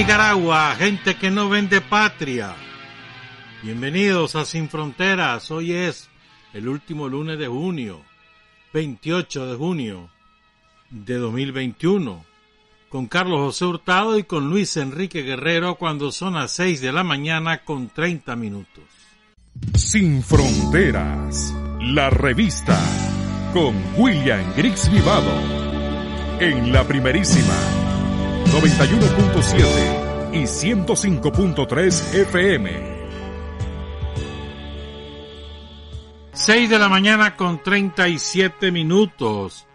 [0.00, 2.56] Nicaragua, gente que no vende patria.
[3.62, 5.50] Bienvenidos a Sin Fronteras.
[5.50, 6.08] Hoy es
[6.54, 8.00] el último lunes de junio,
[8.72, 10.08] 28 de junio
[10.88, 12.24] de 2021,
[12.88, 17.04] con Carlos José Hurtado y con Luis Enrique Guerrero cuando son las 6 de la
[17.04, 18.84] mañana con 30 minutos.
[19.74, 22.80] Sin Fronteras, la revista
[23.52, 25.38] con William Griggs Vivado
[26.40, 27.79] en la primerísima
[28.50, 33.00] 91.7 y 105.3 FM.
[36.32, 39.68] 6 de la mañana con 37 minutos.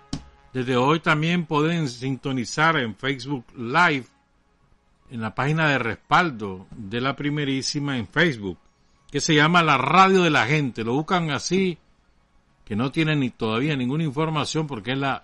[0.52, 4.08] Desde hoy también pueden sintonizar en Facebook Live
[5.10, 8.58] en la página de respaldo de la primerísima en Facebook,
[9.10, 10.84] que se llama La Radio de la Gente.
[10.84, 11.78] Lo buscan así,
[12.66, 15.24] que no tienen ni todavía ninguna información porque es la,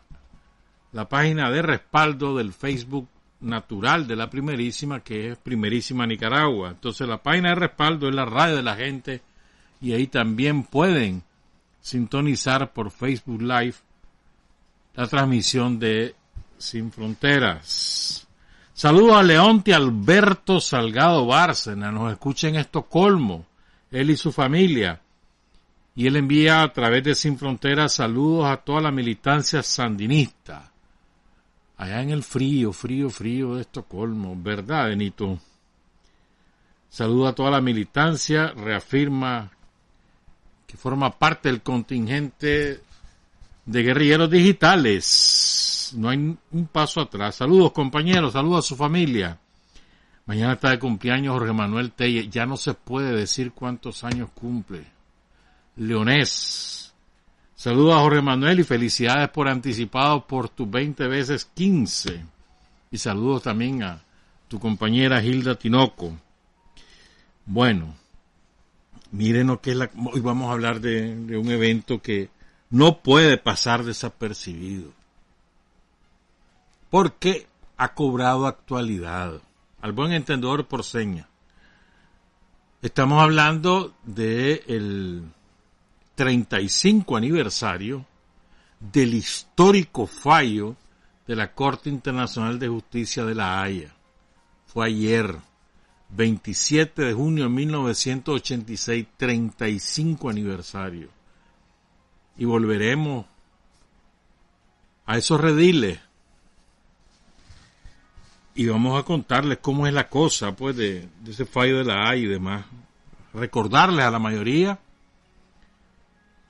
[0.94, 3.10] la página de respaldo del Facebook
[3.42, 6.70] natural de la primerísima, que es Primerísima Nicaragua.
[6.70, 9.22] Entonces la página de respaldo es la Radio de la Gente
[9.81, 11.23] y ahí también pueden
[11.81, 13.75] sintonizar por Facebook Live
[14.96, 16.16] la transmisión de
[16.57, 18.28] Sin Fronteras.
[18.74, 23.46] Saludo a Leonte Alberto Salgado Bárcena, nos escucha en Estocolmo,
[23.91, 25.01] él y su familia.
[25.94, 30.71] Y él envía a través de Sin Fronteras saludos a toda la militancia sandinista.
[31.81, 35.40] Allá en el frío, frío, frío de Estocolmo, ¿verdad, Benito?
[36.88, 39.50] Saludo a toda la militancia, reafirma
[40.68, 42.84] que forma parte del contingente
[43.66, 45.92] de guerrilleros digitales.
[45.97, 47.38] No hay un paso atrás.
[47.38, 49.40] Saludos compañeros, saludos a su familia.
[50.28, 52.30] Mañana está de cumpleaños Jorge Manuel Telle.
[52.30, 54.86] Ya no se puede decir cuántos años cumple.
[55.78, 56.91] Leonés.
[57.62, 62.26] Saludos a Jorge Manuel y felicidades por anticipado por tus 20 veces 15.
[62.90, 64.02] Y saludos también a
[64.48, 66.18] tu compañera Hilda Tinoco.
[67.46, 67.94] Bueno,
[69.12, 69.92] miren lo que es la...
[70.12, 72.32] Hoy vamos a hablar de, de un evento que
[72.72, 74.90] no puede pasar desapercibido.
[76.90, 77.46] Porque
[77.78, 79.40] ha cobrado actualidad.
[79.82, 81.28] Al buen entendedor por seña.
[82.82, 85.24] Estamos hablando del el
[86.22, 88.06] 35 aniversario
[88.80, 90.76] del histórico fallo
[91.26, 93.92] de la Corte Internacional de Justicia de la Haya.
[94.68, 95.36] Fue ayer,
[96.10, 101.10] 27 de junio de 1986, 35 aniversario.
[102.38, 103.26] Y volveremos
[105.08, 106.00] a esos rediles.
[108.54, 112.22] Y vamos a contarles cómo es la cosa, pues, de, ese fallo de la Haya
[112.22, 112.64] y demás.
[113.34, 114.78] Recordarles a la mayoría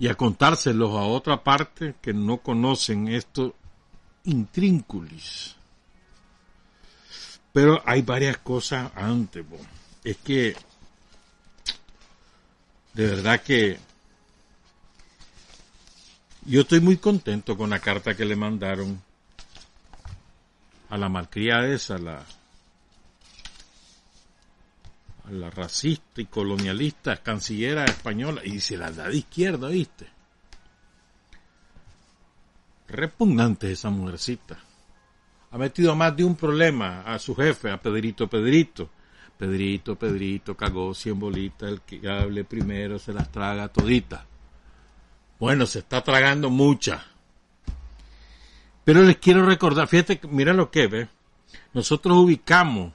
[0.01, 3.55] y a contárselos a otra parte que no conocen esto
[4.23, 5.55] intrínculis.
[7.53, 9.45] Pero hay varias cosas antes.
[10.03, 10.55] Es que
[12.95, 13.77] de verdad que
[16.45, 18.99] yo estoy muy contento con la carta que le mandaron
[20.89, 22.25] a la malcriada esa, la,
[25.29, 30.07] la racista y colonialista cancillera española, y se la da de izquierda, ¿viste?
[32.87, 34.57] Repugnante esa mujercita.
[35.51, 38.89] Ha metido más de un problema a su jefe, a Pedrito Pedrito.
[39.37, 44.21] Pedrito, Pedrito, cagó cien bolitas, el que hable primero se las traga toditas.
[45.39, 47.01] Bueno, se está tragando muchas.
[48.83, 51.09] Pero les quiero recordar, fíjate, mira lo que ve.
[51.73, 52.93] Nosotros ubicamos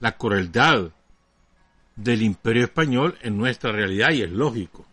[0.00, 0.90] la crueldad
[1.98, 4.86] del imperio español en nuestra realidad y es lógico.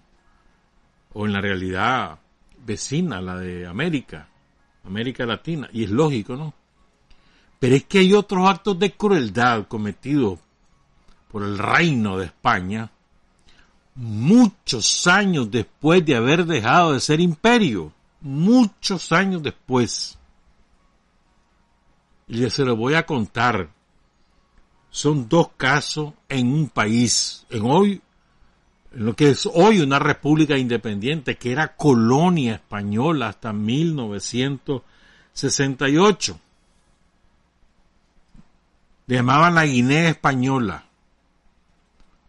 [1.13, 2.19] O en la realidad
[2.65, 4.27] vecina, la de América,
[4.83, 6.53] América Latina, y es lógico, ¿no?
[7.59, 10.39] Pero es que hay otros actos de crueldad cometidos
[11.31, 12.91] por el reino de España
[13.95, 20.17] muchos años después de haber dejado de ser imperio, muchos años después.
[22.27, 23.69] Y se lo voy a contar.
[24.95, 28.01] Son dos casos en un país, en hoy,
[28.93, 36.39] en lo que es hoy una república independiente, que era colonia española hasta 1968.
[39.07, 40.85] Le llamaban la Guinea Española.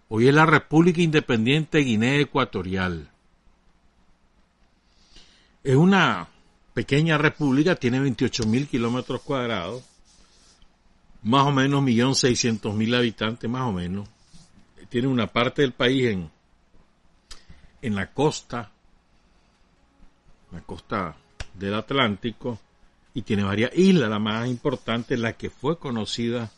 [0.08, 3.08] Hoy es la República Independiente de Guinea Ecuatorial.
[5.62, 6.26] Es una
[6.74, 9.84] pequeña república, tiene 28 mil kilómetros cuadrados,
[11.26, 14.08] más o menos 1.600.000 habitantes, más o menos.
[14.88, 16.31] Tiene una parte del país en,
[17.82, 18.70] en la costa,
[20.52, 21.17] la costa
[21.55, 22.61] del Atlántico,
[23.12, 24.08] y tiene varias islas.
[24.08, 26.52] La más importante, la que fue conocida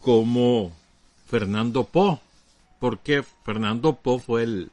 [0.00, 0.72] como
[1.26, 2.18] Fernando Po,
[2.80, 4.70] porque Fernando Po fue el,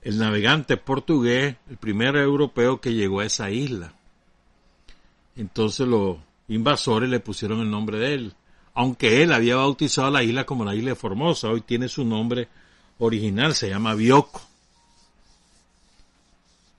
[0.00, 3.92] el navegante portugués, el primer europeo que llegó a esa isla.
[5.36, 6.16] Entonces los
[6.48, 8.34] invasores le pusieron el nombre de él,
[8.74, 12.48] aunque él había bautizado la isla como la isla de Formosa, hoy tiene su nombre
[12.98, 14.40] original, se llama Bioko.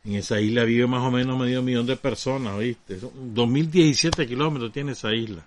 [0.05, 2.99] En esa isla vive más o menos medio millón de personas, ¿oíste?
[3.01, 5.43] 2017 kilómetros tiene esa isla.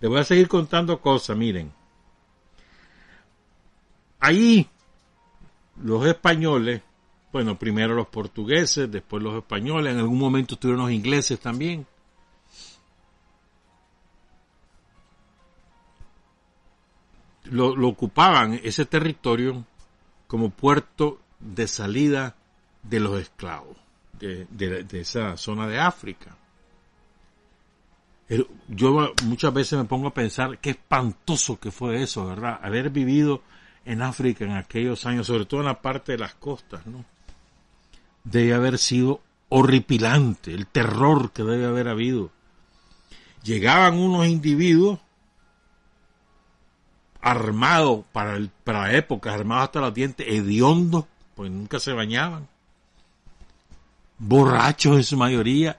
[0.00, 1.72] Les voy a seguir contando cosas, miren.
[4.18, 4.66] Ahí
[5.82, 6.82] los españoles,
[7.32, 11.86] bueno, primero los portugueses, después los españoles, en algún momento estuvieron los ingleses también.
[17.50, 19.64] Lo, ocupaban ese territorio
[20.26, 22.36] como puerto de salida
[22.82, 23.76] de los esclavos
[24.18, 26.36] de, de esa zona de África.
[28.68, 32.58] Yo muchas veces me pongo a pensar qué espantoso que fue eso, ¿verdad?
[32.60, 33.42] Haber vivido
[33.84, 37.04] en África en aquellos años, sobre todo en la parte de las costas, ¿no?
[38.24, 42.32] Debe haber sido horripilante, el terror que debe haber habido.
[43.44, 44.98] Llegaban unos individuos
[47.26, 52.46] armados para, el, para la época, armados hasta los dientes, hediondos, pues nunca se bañaban,
[54.16, 55.76] borrachos en su mayoría,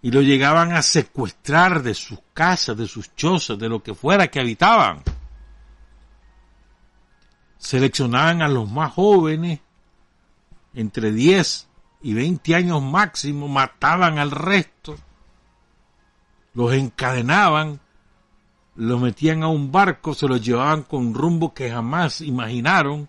[0.00, 4.28] y lo llegaban a secuestrar de sus casas, de sus chozas, de lo que fuera
[4.28, 5.02] que habitaban.
[7.58, 9.60] Seleccionaban a los más jóvenes,
[10.72, 11.68] entre 10
[12.00, 14.96] y 20 años máximo, mataban al resto,
[16.54, 17.78] los encadenaban,
[18.76, 23.08] los metían a un barco, se los llevaban con rumbo que jamás imaginaron,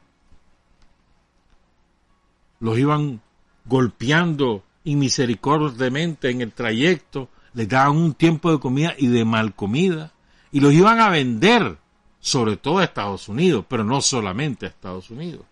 [2.60, 3.22] los iban
[3.66, 10.12] golpeando inmisericordiamente en el trayecto, les daban un tiempo de comida y de mal comida,
[10.52, 11.78] y los iban a vender
[12.20, 15.46] sobre todo a Estados Unidos, pero no solamente a Estados Unidos.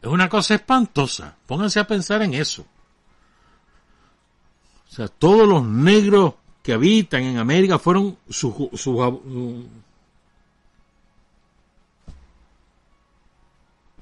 [0.00, 1.36] Es una cosa espantosa.
[1.46, 2.64] Pónganse a pensar en eso.
[4.88, 6.34] O sea, todos los negros
[6.68, 8.52] que habitan en América fueron sus...
[8.78, 9.64] Su, o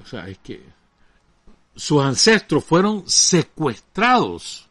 [0.05, 0.65] sea, es que
[1.77, 4.69] sus ancestros fueron secuestrados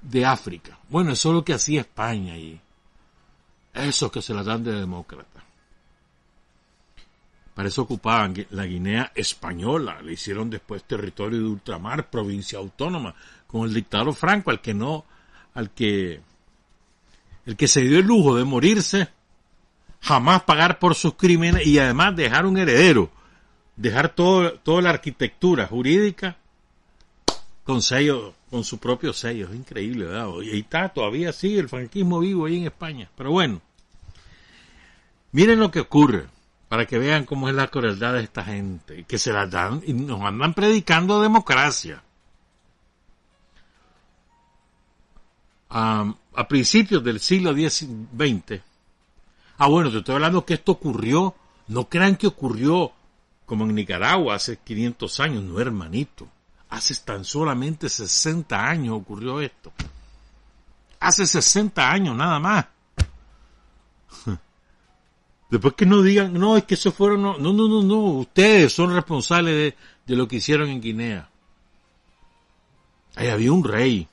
[0.00, 0.78] de África.
[0.88, 2.60] Bueno, eso es lo que hacía España y
[3.74, 5.42] esos que se las dan de demócrata.
[7.54, 13.16] Para eso ocupaban la Guinea española, le hicieron después territorio de ultramar, provincia autónoma,
[13.48, 15.04] con el dictador Franco, al que no,
[15.58, 16.20] al que,
[17.46, 19.08] el que se dio el lujo de morirse,
[20.00, 23.10] jamás pagar por sus crímenes y además dejar un heredero,
[23.76, 26.36] dejar todo, toda la arquitectura jurídica
[27.64, 29.48] con sello, con su propio sello.
[29.48, 30.28] Es increíble, ¿verdad?
[30.42, 33.10] Y está, todavía sigue el franquismo vivo ahí en España.
[33.16, 33.60] Pero bueno,
[35.30, 36.26] Miren lo que ocurre,
[36.68, 39.92] para que vean cómo es la crueldad de esta gente, que se la dan y
[39.92, 42.02] nos andan predicando democracia.
[45.70, 48.60] A principios del siglo XX,
[49.58, 51.34] ah bueno, te estoy hablando que esto ocurrió,
[51.68, 52.92] no crean que ocurrió
[53.48, 56.28] como en Nicaragua hace 500 años, no hermanito,
[56.68, 59.72] hace tan solamente 60 años ocurrió esto.
[61.00, 62.66] Hace 60 años nada más.
[65.50, 68.94] Después que no digan, no, es que eso fueron, no, no, no, no, ustedes son
[68.94, 71.30] responsables de, de lo que hicieron en Guinea.
[73.16, 74.06] Ahí había un rey.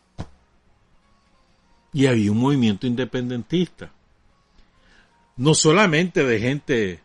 [1.95, 3.91] Y había un movimiento independentista.
[5.35, 6.99] No solamente de gente,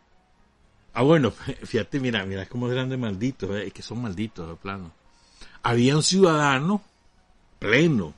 [0.93, 1.31] ah bueno,
[1.63, 4.91] fíjate, mira, mira cómo eran de malditos, eh, es que son malditos de plano.
[5.63, 6.83] Había un ciudadano
[7.57, 8.13] pleno,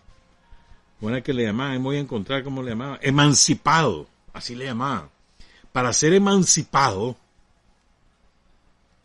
[1.00, 5.13] bueno que le llamaban, voy a encontrar cómo le llamaban, emancipado, así le llamaban
[5.74, 7.18] para ser emancipado,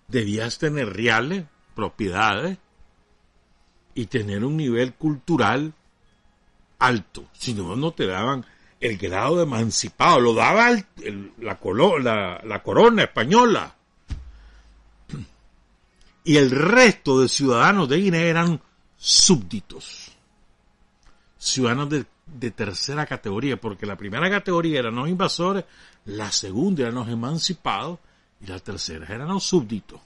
[0.06, 1.44] debías tener reales,
[1.74, 2.58] propiedades,
[3.94, 5.72] y tener un nivel cultural
[6.78, 7.26] alto.
[7.32, 8.44] Si no, no te daban
[8.80, 10.70] el grado de emancipado, lo daba
[11.38, 13.74] la, corona española.
[16.24, 18.60] Y el resto de ciudadanos de Guinea eran
[18.96, 20.12] súbditos,
[21.38, 21.88] ciudadanos
[22.26, 25.64] de tercera categoría, porque la primera categoría eran los invasores,
[26.04, 27.98] la segunda eran los emancipados
[28.40, 30.00] y la tercera eran los súbditos.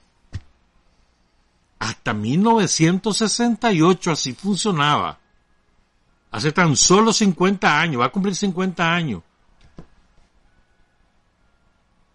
[1.79, 5.19] Hasta 1968 así funcionaba.
[6.33, 9.21] Hace tan solo 50 años, va a cumplir 50 años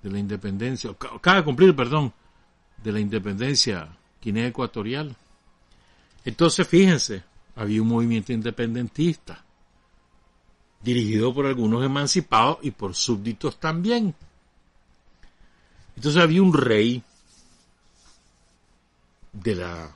[0.02, 2.12] de la independencia, acaba de cumplir, perdón,
[2.82, 3.88] de la independencia
[4.20, 5.14] Guinea Ecuatorial.
[6.24, 7.22] Entonces, fíjense,
[7.54, 9.44] había un movimiento independentista
[10.82, 14.16] dirigido por algunos emancipados y por súbditos también.
[15.94, 17.04] Entonces había un rey
[19.32, 19.90] de las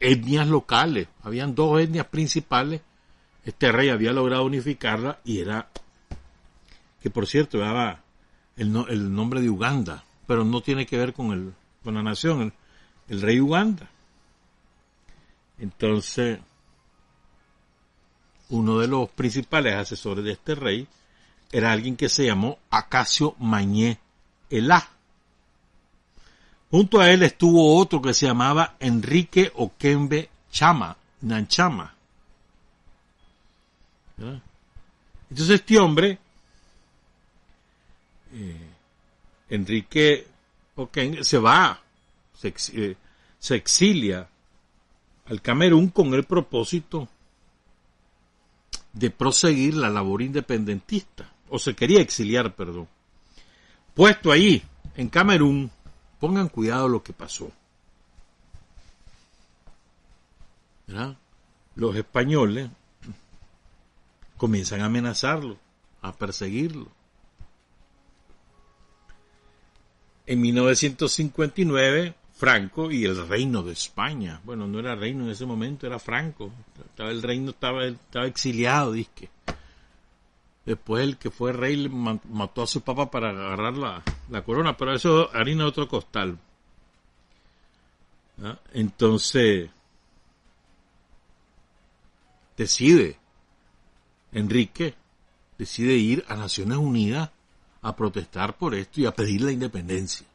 [0.00, 2.80] etnias locales, habían dos etnias principales,
[3.44, 5.68] este rey había logrado unificarla y era,
[7.00, 8.02] que por cierto daba
[8.56, 12.52] el, nombre de Uganda, pero no tiene que ver con, el, con la nación, el,
[13.08, 13.90] el rey Uganda.
[15.58, 16.38] Entonces,
[18.48, 20.86] uno de los principales asesores de este rey
[21.50, 23.98] era alguien que se llamó Acacio Mañé
[24.50, 24.88] Elá.
[26.70, 31.94] Junto a él estuvo otro que se llamaba Enrique Okembe Chama, Nanchama.
[34.22, 36.18] Entonces este hombre,
[38.32, 38.68] eh,
[39.48, 40.26] Enrique
[40.76, 41.80] Okembe, se va,
[42.34, 42.96] se, eh,
[43.38, 44.28] se exilia
[45.26, 47.08] al Camerún con el propósito
[48.92, 52.88] de proseguir la labor independentista, o se quería exiliar, perdón.
[53.94, 54.62] Puesto ahí,
[54.96, 55.70] en Camerún,
[56.20, 57.50] pongan cuidado lo que pasó.
[61.74, 62.68] Los españoles
[64.42, 65.56] comienzan a amenazarlo,
[66.00, 66.88] a perseguirlo.
[70.26, 74.40] En 1959 Franco y el reino de España.
[74.42, 76.50] Bueno, no era reino en ese momento, era Franco.
[76.84, 79.30] Estaba el reino estaba, estaba exiliado, disque.
[80.66, 85.30] Después el que fue rey mató a su papá para agarrar la, corona, pero eso
[85.32, 86.36] harina otro costal.
[88.42, 88.58] ¿Ah?
[88.72, 89.70] Entonces,
[92.56, 93.21] decide,
[94.32, 94.94] Enrique,
[95.58, 97.30] decide ir a Naciones Unidas
[97.82, 100.26] a protestar por esto y a pedir la independencia.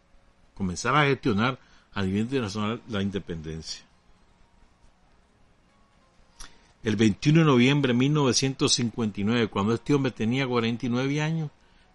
[0.54, 1.60] Comenzar a gestionar
[1.94, 3.84] a nivel internacional la independencia.
[6.84, 11.50] El 21 de noviembre de 1959, cuando este hombre tenía 49 años,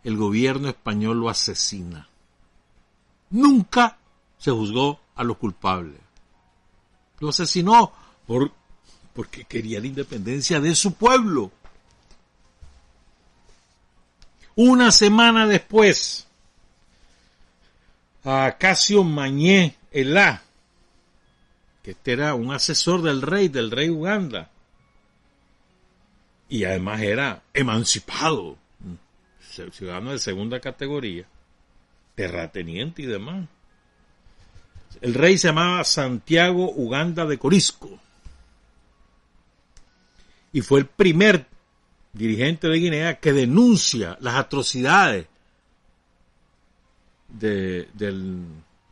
[0.05, 2.09] el gobierno español lo asesina.
[3.31, 3.97] Nunca
[4.39, 6.01] se juzgó a los culpables.
[7.21, 7.93] Lo asesinó
[8.27, 8.53] por,
[9.15, 11.53] porque quería la independencia de su pueblo.
[14.55, 16.27] Una semana después,
[18.25, 20.43] a Casio Mañé Elá,
[21.83, 24.51] que este era un asesor del rey, del rey Uganda,
[26.49, 28.59] y además era emancipado,
[29.73, 31.27] ciudadano de segunda categoría,
[32.15, 33.49] terrateniente y demás.
[35.01, 37.99] El rey se llamaba Santiago Uganda de Corisco
[40.53, 41.47] y fue el primer
[42.13, 45.27] dirigente de Guinea que denuncia las atrocidades
[47.29, 47.89] de,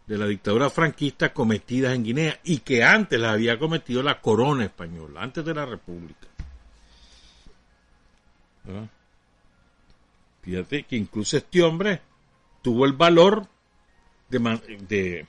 [0.07, 5.23] la dictadura franquista cometidas en Guinea y que antes las había cometido la corona española,
[5.23, 6.27] antes de la república.
[10.43, 12.01] Fíjate que incluso este hombre
[12.63, 13.47] tuvo el valor
[14.31, 14.39] de,
[14.89, 15.27] de,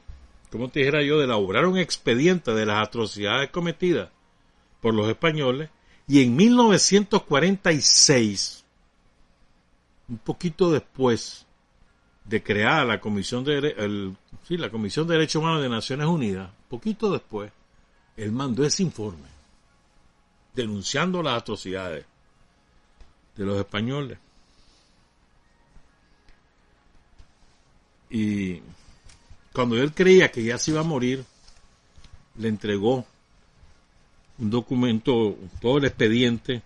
[0.49, 4.09] ¿cómo te dijera yo?, de elaborar un expediente de las atrocidades cometidas
[4.79, 5.69] por los españoles
[6.11, 8.63] y en 1946,
[10.09, 11.45] un poquito después,
[12.25, 13.73] de crear la Comisión de, de
[15.13, 17.53] Derechos Humanos de Naciones Unidas, poquito después,
[18.17, 19.29] él mandó ese informe
[20.53, 22.05] denunciando las atrocidades
[23.37, 24.17] de los españoles.
[28.09, 28.61] Y
[29.53, 31.23] cuando él creía que ya se iba a morir,
[32.35, 33.05] le entregó
[34.39, 36.61] un documento, todo el expediente,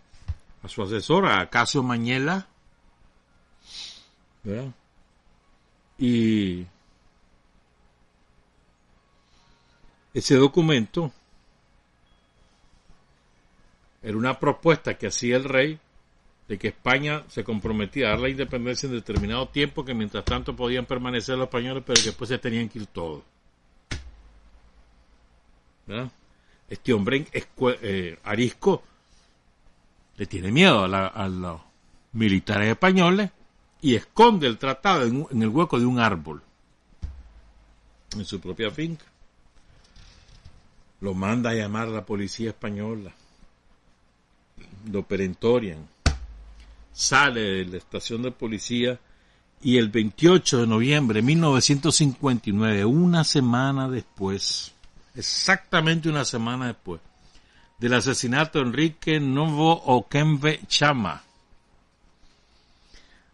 [0.63, 2.47] a su asesora, a Casio Mañela,
[4.43, 4.71] ¿verdad?
[5.97, 6.65] Y
[10.13, 11.11] ese documento
[14.01, 15.79] era una propuesta que hacía el rey
[16.47, 20.55] de que España se comprometía a dar la independencia en determinado tiempo, que mientras tanto
[20.55, 23.23] podían permanecer los españoles, pero que después se tenían que ir todos.
[26.69, 28.83] Este hombre, eh, Arisco,
[30.17, 31.61] le tiene miedo a los
[32.13, 33.29] militares españoles
[33.81, 36.41] y esconde el tratado en, el hueco de un árbol,
[38.15, 39.05] en su propia finca.
[41.01, 43.13] Lo manda a llamar la policía española,
[44.91, 45.87] lo perentorian,
[46.93, 48.99] sale de la estación de policía
[49.61, 54.73] y el 28 de noviembre de 1959, una semana después,
[55.15, 57.01] exactamente una semana después,
[57.79, 61.23] del asesinato de Enrique Novo Okembe Chama,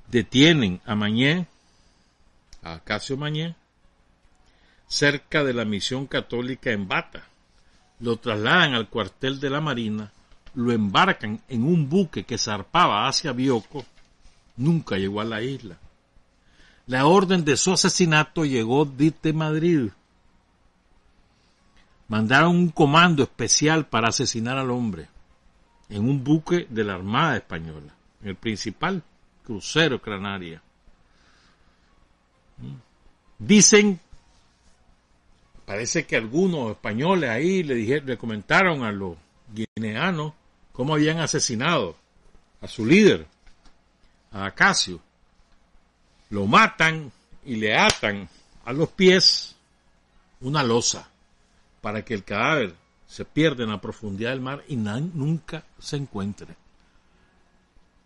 [0.08, 1.48] detienen a Mañé,
[2.64, 3.56] a Casio Mañé,
[4.88, 7.24] cerca de la misión católica en Bata.
[8.02, 10.12] Lo trasladan al cuartel de la Marina,
[10.56, 13.86] lo embarcan en un buque que zarpaba hacia Bioko,
[14.58, 15.78] nunca llegó a la isla.
[16.88, 19.92] La orden de su asesinato llegó desde Madrid.
[22.12, 25.08] Mandaron un comando especial para asesinar al hombre
[25.88, 29.02] en un buque de la Armada Española, en el principal
[29.46, 30.62] crucero Cranaria.
[33.40, 33.98] Dicen,
[35.66, 39.16] parece que algunos españoles ahí le, dijeron, le comentaron a los
[39.54, 40.34] guineanos
[40.74, 41.96] cómo habían asesinado
[42.60, 43.26] a su líder,
[44.34, 45.00] a Acacio.
[46.30, 47.10] Lo matan
[47.46, 48.28] y le atan
[48.66, 49.56] a los pies
[50.42, 51.11] una losa
[51.82, 52.76] para que el cadáver
[53.08, 56.56] se pierda en la profundidad del mar y nunca se encuentre.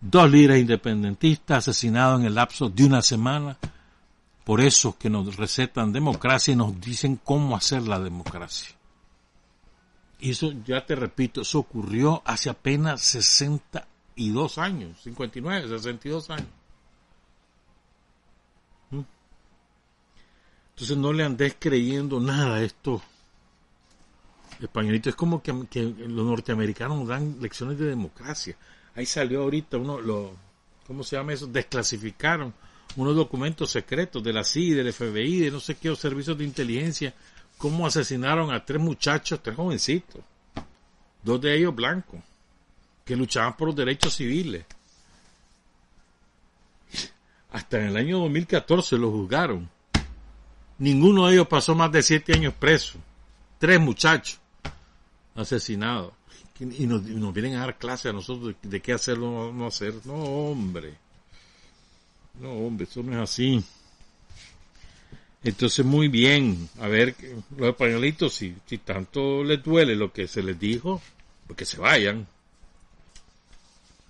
[0.01, 3.57] Dos líderes independentistas asesinados en el lapso de una semana
[4.45, 8.75] por eso que nos recetan democracia y nos dicen cómo hacer la democracia.
[10.19, 16.47] Y eso, ya te repito, eso ocurrió hace apenas 62 años, 59, 62 años.
[18.91, 19.01] ¿Mm?
[20.69, 23.01] Entonces no le andes creyendo nada a esto
[24.61, 25.11] españolitos.
[25.11, 28.55] Es como que, los norteamericanos dan lecciones de democracia.
[28.95, 30.31] Ahí salió ahorita uno,
[30.87, 31.47] ¿cómo se llama eso?
[31.47, 32.53] Desclasificaron
[32.95, 37.13] unos documentos secretos de la CIA, del FBI, de no sé qué, servicios de inteligencia,
[37.57, 40.21] cómo asesinaron a tres muchachos, tres jovencitos,
[41.21, 42.21] dos de ellos blancos,
[43.03, 44.65] que luchaban por los derechos civiles.
[47.51, 49.69] Hasta en el año 2014 los juzgaron.
[50.77, 52.99] Ninguno de ellos pasó más de siete años preso.
[53.59, 54.39] Tres muchachos
[55.35, 56.13] asesinados.
[56.59, 59.93] Y nos, vienen a dar clase a nosotros de, qué hacer o no hacer.
[60.05, 60.95] No, hombre.
[62.39, 63.63] No, hombre, eso no es así.
[65.43, 66.69] Entonces, muy bien.
[66.79, 67.15] A ver,
[67.57, 71.01] los españolitos, si, si tanto les duele lo que se les dijo,
[71.45, 72.25] pues que se vayan.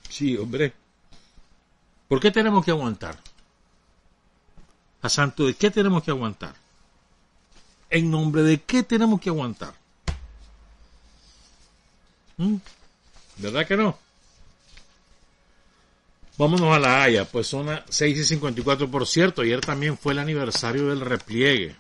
[0.10, 0.74] Sí, hombre.
[2.08, 3.18] ¿Por qué tenemos que aguantar?
[5.02, 6.56] A santo de qué tenemos que aguantar?
[7.90, 9.74] ¿En nombre de qué tenemos que aguantar?
[12.38, 12.56] ¿Mm?
[13.38, 13.98] ¿Verdad que no?
[16.38, 18.90] Vámonos a la Haya, pues son las 6 y 54.
[18.90, 21.76] Por cierto, ayer también fue el aniversario del repliegue.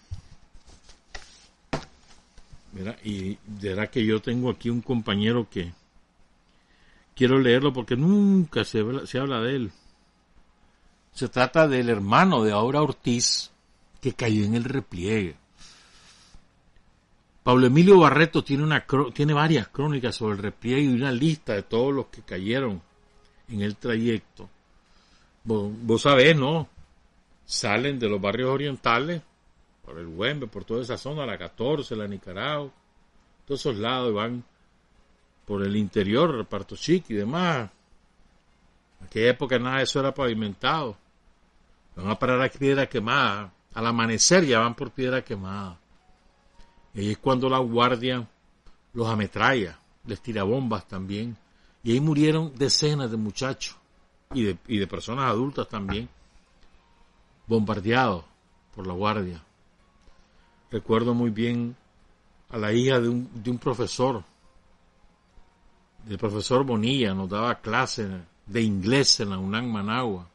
[2.71, 5.73] Mira, y verá que yo tengo aquí un compañero que
[7.15, 9.71] quiero leerlo porque nunca se, se habla de él.
[11.13, 13.51] Se trata del hermano de Aura Ortiz
[14.01, 15.35] que cayó en el repliegue.
[17.45, 22.08] Pablo Emilio Barreto tiene, varias crónicas sobre el repliegue y una lista de todos los
[22.08, 22.81] que cayeron
[23.47, 24.49] en el trayecto.
[25.43, 26.67] Vos, sabés, ¿no?
[27.45, 29.21] Salen de los barrios orientales,
[29.86, 32.71] por el Huembe, por toda esa zona, la 14, la Nicaragua,
[33.45, 34.43] todos esos lados van
[35.45, 37.69] por el interior, reparto chico y demás.
[39.01, 40.97] En aquella época nada de eso era pavimentado.
[41.95, 43.53] Van a parar a piedra quemada.
[43.75, 45.77] Al amanecer ya van por piedra quemada.
[46.95, 48.25] Y es cuando la guardia
[48.93, 51.38] los ametralla, les tira bombas también.
[51.84, 53.75] Y ahí murieron decenas de muchachos
[54.34, 56.10] y de, personas adultas también,
[57.47, 58.23] bombardeados
[58.73, 59.43] por la guardia.
[60.71, 61.75] Recuerdo muy bien
[62.49, 64.23] a la hija de un, profesor,
[66.05, 68.10] del profesor Bonilla, nos daba clase
[68.45, 70.27] de inglés en la UNAM Managua.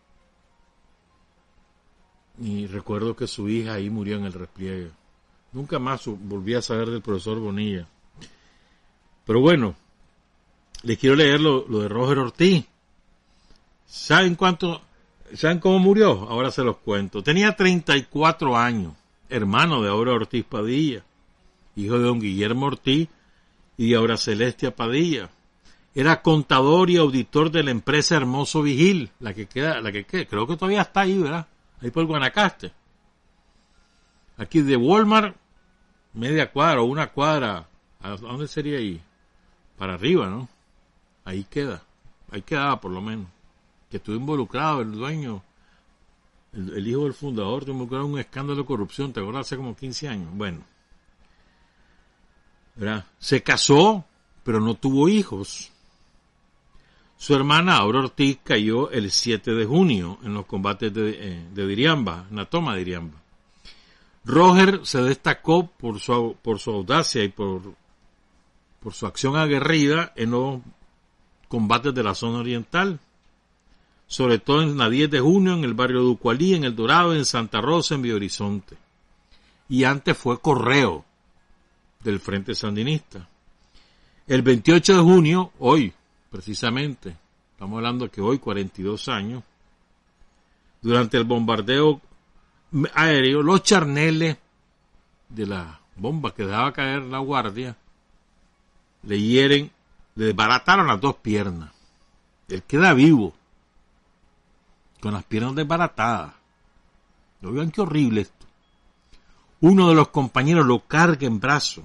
[2.38, 4.99] Y recuerdo que su hija ahí murió en el repliegue.
[5.52, 7.86] Nunca más volví a saber del profesor Bonilla.
[9.24, 9.74] Pero bueno,
[10.82, 12.64] les quiero leer lo, de Roger Ortiz.
[13.86, 14.80] ¿Saben cuánto?
[15.34, 16.28] ¿Saben cómo murió?
[16.28, 17.22] Ahora se los cuento.
[17.22, 18.94] Tenía 34 años,
[19.28, 21.04] hermano de Aura Ortiz Padilla,
[21.76, 23.08] hijo de don Guillermo Ortiz
[23.76, 25.30] y de Aura Celestia Padilla.
[25.94, 30.24] Era contador y auditor de la empresa Hermoso Vigil, la que queda, la que queda,
[30.24, 31.46] creo que todavía está ahí, ¿verdad?
[31.80, 32.72] Ahí por Guanacaste.
[34.36, 35.36] Aquí de Walmart,
[36.12, 37.66] media cuadra o una cuadra,
[38.00, 39.00] ¿a dónde sería ahí?
[39.76, 40.48] Para arriba, ¿no?
[41.24, 41.82] ahí queda,
[42.30, 43.26] ahí quedaba por lo menos,
[43.90, 45.42] que estuvo involucrado el dueño,
[46.52, 49.76] el, hijo del fundador, estuvo involucrado en un escándalo de corrupción, te acuerdas, hace como
[49.76, 50.60] 15 años, bueno,
[52.74, 53.04] ¿verdad?
[53.18, 54.04] se casó,
[54.42, 55.70] pero no tuvo hijos.
[57.16, 61.66] Su hermana Aura Ortiz cayó el 7 de junio en los combates de, eh, de
[61.66, 63.19] Diriamba, en la toma de Diriamba.
[64.24, 67.74] Roger se destacó por su, por su audacia y por,
[68.80, 70.60] por su acción aguerrida en los
[71.48, 73.00] combates de la zona oriental,
[74.06, 77.14] sobre todo en la 10 de junio en el barrio de Ucualí, en El Dorado,
[77.14, 78.76] en Santa Rosa, en Horizonte.
[79.68, 81.04] Y antes fue correo
[82.02, 83.28] del Frente Sandinista.
[84.26, 85.92] El 28 de junio, hoy,
[86.30, 87.16] precisamente,
[87.52, 89.42] estamos hablando que hoy 42 años,
[90.82, 92.00] durante el bombardeo
[92.94, 94.36] aéreo, los charneles
[95.28, 97.76] de la bomba que dejaba caer la guardia,
[99.02, 99.70] le hieren,
[100.14, 101.70] le desbarataron las dos piernas.
[102.48, 103.34] Él queda vivo,
[105.00, 106.34] con las piernas desbaratadas.
[107.42, 108.46] Oigan qué horrible esto.
[109.60, 111.84] Uno de los compañeros lo carga en brazos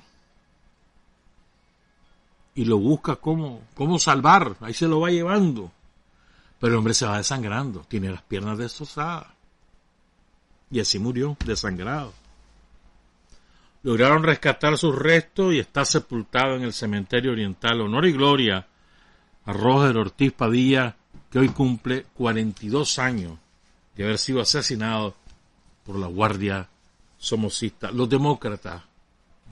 [2.56, 4.56] y lo busca cómo, cómo salvar.
[4.62, 5.72] Ahí se lo va llevando.
[6.60, 9.28] Pero el hombre se va desangrando, tiene las piernas destrozadas.
[10.76, 12.14] Y así murió, desangrado.
[13.84, 17.80] Lograron rescatar sus restos y está sepultado en el cementerio oriental.
[17.80, 18.68] Honor y gloria
[19.46, 20.98] a Roger Ortiz Padilla,
[21.32, 23.40] que hoy cumple 42 años
[23.96, 25.16] de haber sido asesinado
[25.86, 26.68] por la Guardia
[27.18, 28.84] Somocista, los demócratas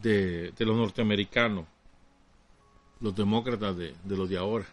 [0.02, 1.66] de, los norteamericanos,
[3.00, 4.66] los demócratas de, de los de ahora.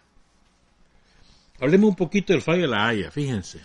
[1.60, 3.60] Hablemos un poquito del fallo de la Haya, fíjense.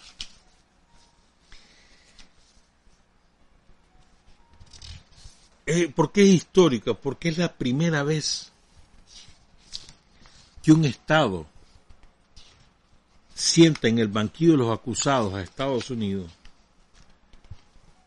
[5.66, 6.94] Eh, ¿Por qué es histórica?
[6.94, 8.52] Porque es la primera vez
[10.62, 11.46] que un Estado
[13.34, 16.32] sienta en el banquillo de los acusados a Estados Unidos,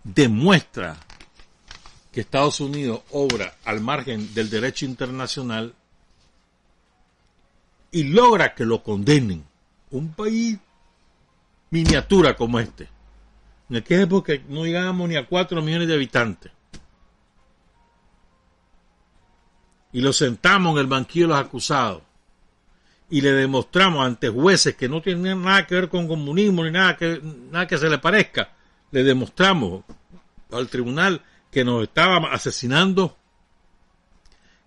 [0.02, 0.96] demuestra
[2.12, 5.74] que Estados Unidos obra al margen del derecho internacional
[7.90, 9.44] y logra que lo condenen.
[9.90, 10.58] Un país
[11.70, 12.88] miniatura como este.
[13.68, 16.52] En aquella época no llegábamos ni a cuatro millones de habitantes.
[19.92, 22.02] Y lo sentamos en el banquillo de los acusados
[23.10, 26.96] y le demostramos ante jueces que no tienen nada que ver con comunismo ni nada
[26.96, 28.50] que, nada que se le parezca,
[28.90, 29.84] le demostramos
[30.52, 33.16] al tribunal que nos estaba asesinando,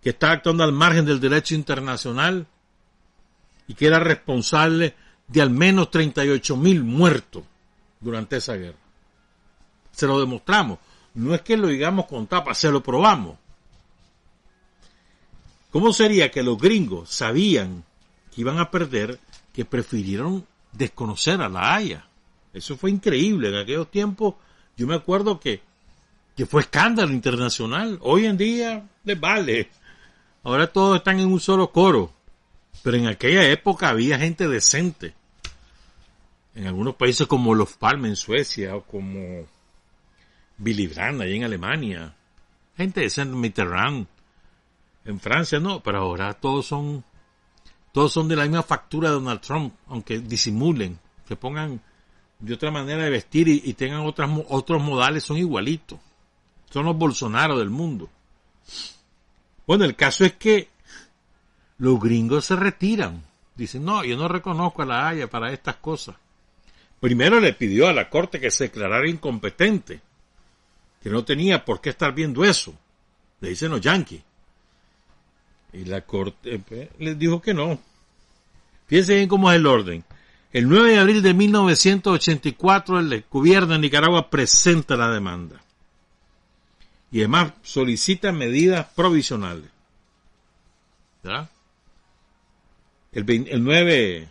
[0.01, 2.47] que estaba actuando al margen del derecho internacional
[3.67, 4.95] y que era responsable
[5.27, 7.43] de al menos 38 mil muertos
[7.99, 8.77] durante esa guerra.
[9.91, 10.79] Se lo demostramos.
[11.13, 13.37] No es que lo digamos con tapa, se lo probamos.
[15.71, 17.83] ¿Cómo sería que los gringos sabían
[18.33, 19.19] que iban a perder,
[19.53, 22.05] que prefirieron desconocer a la Haya.
[22.53, 23.49] Eso fue increíble.
[23.49, 24.35] En aquellos tiempos,
[24.77, 25.61] yo me acuerdo que,
[26.35, 27.99] que fue escándalo internacional.
[28.01, 29.69] Hoy en día les vale.
[30.43, 32.13] Ahora todos están en un solo coro.
[32.83, 35.13] Pero en aquella época había gente decente.
[36.55, 39.45] En algunos países como Los Palmes en Suecia o como
[40.57, 42.15] Billy Brandt ahí en Alemania.
[42.75, 44.07] Gente decente, Mitterrand.
[45.05, 47.03] En Francia no, pero ahora todos son
[47.91, 51.81] todos son de la misma factura de Donald Trump, aunque disimulen, que pongan
[52.39, 55.99] de otra manera de vestir y, tengan otras, otros modales, son igualitos.
[56.69, 58.09] Son los Bolsonaro del mundo.
[59.67, 60.69] Bueno, el caso es que
[61.77, 63.23] los gringos se retiran.
[63.55, 66.15] Dicen, no, yo no reconozco a la Haya para estas cosas.
[66.99, 70.01] Primero le pidió a la Corte que se declarara incompetente,
[71.01, 72.73] que no tenía por qué estar viendo eso.
[73.41, 74.21] Le dicen los yanquis.
[75.73, 77.79] Y la Corte pues, les dijo que no.
[78.87, 80.03] Fíjense bien cómo es el orden.
[80.51, 85.61] El 9 de abril de 1984 el gobierno de Nicaragua presenta la demanda.
[87.09, 89.69] Y además solicita medidas provisionales.
[91.23, 91.49] ¿Ya?
[93.13, 94.29] El, el 9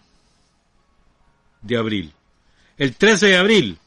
[1.63, 2.13] de abril.
[2.77, 3.79] El 13 de abril,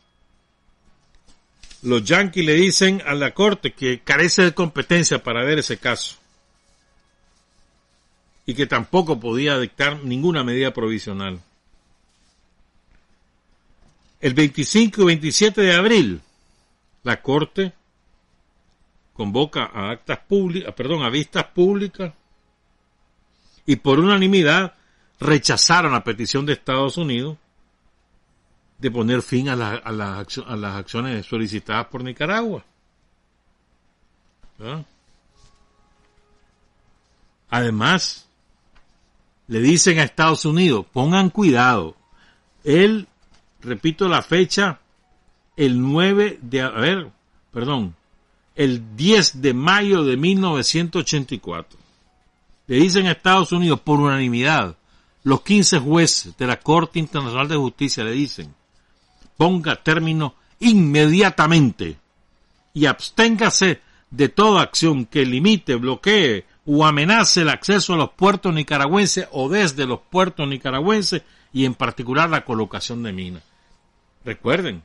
[1.84, 6.23] los yanquis le dicen a la corte que carece de competencia para ver ese caso
[8.46, 11.40] y que tampoco podía dictar ninguna medida provisional.
[14.20, 16.22] El 25 y 27 de abril,
[17.04, 17.74] la Corte
[19.14, 22.14] convoca a actas públicas, perdón, a vistas públicas
[23.66, 24.76] y por unanimidad
[25.20, 27.38] rechazaron la petición de Estados Unidos
[28.78, 32.66] de poner fin a, a, a las acciones solicitadas por Nicaragua.
[37.50, 38.28] Además,
[39.54, 41.96] le dicen a Estados Unidos, pongan cuidado.
[42.64, 43.08] Él,
[43.62, 44.80] repito la fecha,
[45.56, 47.12] el 9 de, a ver,
[47.52, 47.96] perdón,
[48.56, 51.80] el 10 de mayo de 1984.
[52.66, 54.76] Le dicen a Estados Unidos por unanimidad,
[55.22, 58.56] los 15 jueces de la Corte Internacional de Justicia le dicen,
[59.38, 62.00] ponga término inmediatamente
[62.74, 68.54] y absténgase de toda acción que limite, bloquee o amenace el acceso a los puertos
[68.54, 73.44] nicaragüenses o desde los puertos nicaragüenses y en particular la colocación de minas.
[74.24, 74.84] Recuerden,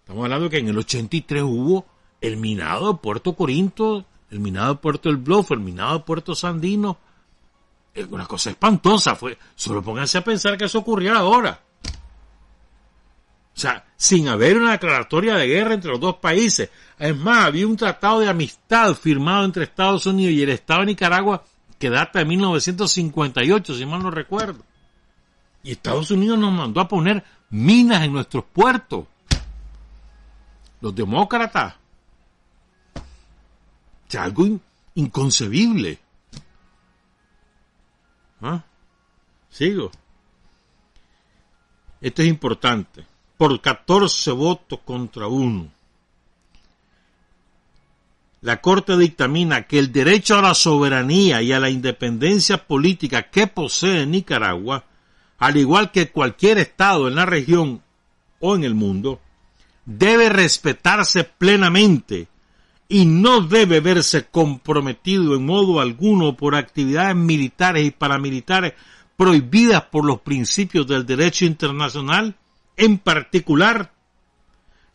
[0.00, 1.86] estamos hablando que en el 83 hubo
[2.20, 6.34] el minado de Puerto Corinto, el minado de Puerto El Bluff, el minado de Puerto
[6.34, 6.98] Sandino,
[8.10, 9.16] una cosa espantosa.
[9.16, 11.60] Fue, solo pónganse a pensar que eso ocurrió ahora.
[13.60, 16.70] O sea, sin haber una declaratoria de guerra entre los dos países.
[16.98, 20.86] Es más, había un tratado de amistad firmado entre Estados Unidos y el Estado de
[20.86, 21.44] Nicaragua
[21.78, 24.64] que data de 1958, si mal no recuerdo.
[25.62, 29.04] Y Estados Unidos nos mandó a poner minas en nuestros puertos.
[30.80, 31.74] Los demócratas.
[32.94, 33.00] O
[34.08, 34.58] sea, algo
[34.94, 35.98] inconcebible.
[38.40, 38.64] ¿Ah?
[39.50, 39.90] Sigo.
[42.00, 43.09] Esto es importante.
[43.40, 45.70] Por 14 votos contra uno.
[48.42, 53.46] La Corte dictamina que el derecho a la soberanía y a la independencia política que
[53.46, 54.84] posee Nicaragua
[55.38, 57.82] al igual que cualquier Estado en la región
[58.40, 59.20] o en el mundo,
[59.86, 62.28] debe respetarse plenamente
[62.90, 68.74] y no debe verse comprometido en modo alguno por actividades militares y paramilitares
[69.16, 72.36] prohibidas por los principios del derecho internacional,
[72.80, 73.92] en particular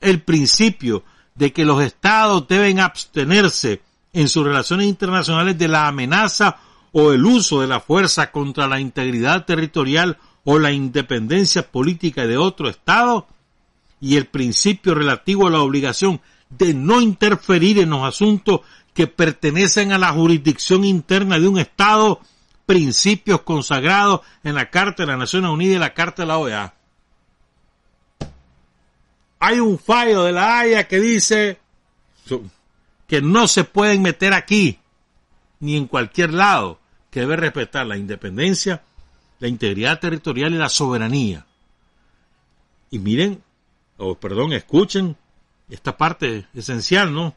[0.02, 1.04] el principio
[1.36, 6.58] de que los estados deben abstenerse en sus relaciones internacionales de la amenaza
[6.94, 12.38] o el uso de la fuerza contra la integridad territorial o la independencia política de
[12.38, 13.28] otro Estado
[14.02, 18.62] y el principio relativo a la obligación de no interferir en los asuntos
[18.96, 22.20] que pertenecen a la jurisdicción interna de un Estado,
[22.66, 26.75] principios consagrados en la Carta de las Naciones Unidas y la Carta de la OEA.
[29.46, 31.60] Hay un fallo de la Haya que dice
[33.08, 34.80] que no se pueden meter aquí
[35.60, 36.80] ni en cualquier lado,
[37.12, 38.82] que debe respetar la independencia
[39.40, 41.46] la integridad territorial y la soberanía.
[42.90, 43.44] Y miren,
[43.98, 45.16] o perdón, escuchen
[45.70, 47.36] esta parte esencial, ¿no?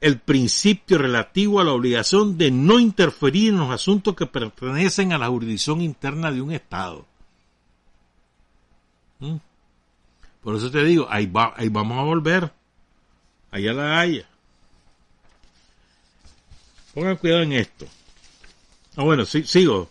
[0.00, 5.18] El principio relativo a la obligación de no interferir en los asuntos que pertenecen a
[5.18, 7.04] la jurisdicción interna de un Estado.
[9.18, 9.36] ¿Mm?
[10.42, 12.52] Por eso te digo, ahí, va, ahí vamos a volver.
[13.50, 14.28] Allá la haya.
[16.94, 17.86] Pongan cuidado en esto.
[18.96, 19.90] Ah, bueno, sigo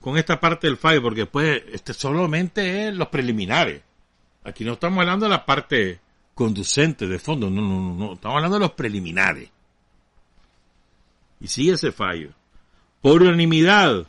[0.00, 3.82] con esta parte del fallo, porque pues este solamente es los preliminares.
[4.44, 6.00] Aquí no estamos hablando de la parte
[6.34, 9.50] conducente de fondo, no, no, no, no, estamos hablando de los preliminares.
[11.40, 12.30] Y sigue ese fallo.
[13.00, 14.06] Por unanimidad,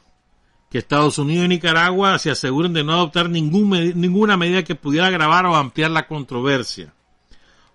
[0.70, 5.08] que Estados Unidos y Nicaragua se aseguren de no adoptar ningún, ninguna medida que pudiera
[5.08, 6.94] agravar o ampliar la controversia.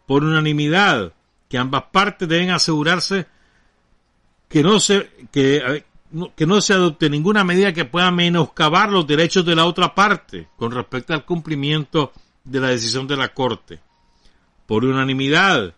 [0.06, 1.12] Por unanimidad,
[1.48, 3.26] que ambas partes deben asegurarse
[4.48, 5.84] que no se, que,
[6.36, 10.48] que no se adopte ninguna medida que pueda menoscabar los derechos de la otra parte
[10.56, 12.12] con respecto al cumplimiento
[12.44, 13.80] de la decisión de la Corte.
[14.66, 15.74] Por unanimidad,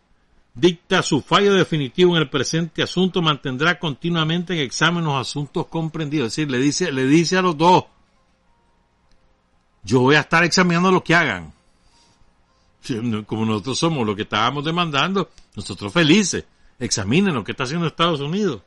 [0.57, 6.29] dicta su fallo definitivo en el presente asunto, mantendrá continuamente en examen los asuntos comprendidos.
[6.29, 7.85] Es decir, le dice, le dice a los dos,
[9.85, 11.53] yo voy a estar examinando lo que hagan.
[13.27, 16.45] Como nosotros somos lo que estábamos demandando, nosotros felices,
[16.79, 18.63] examinen lo que está haciendo Estados Unidos.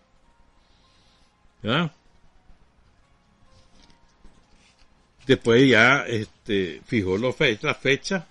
[5.26, 8.28] Después ya este, fijó la fecha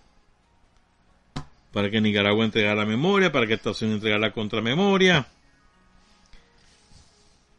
[1.73, 5.29] para que Nicaragua entregara memoria, para que Estados Unidos entregara la contramemoria.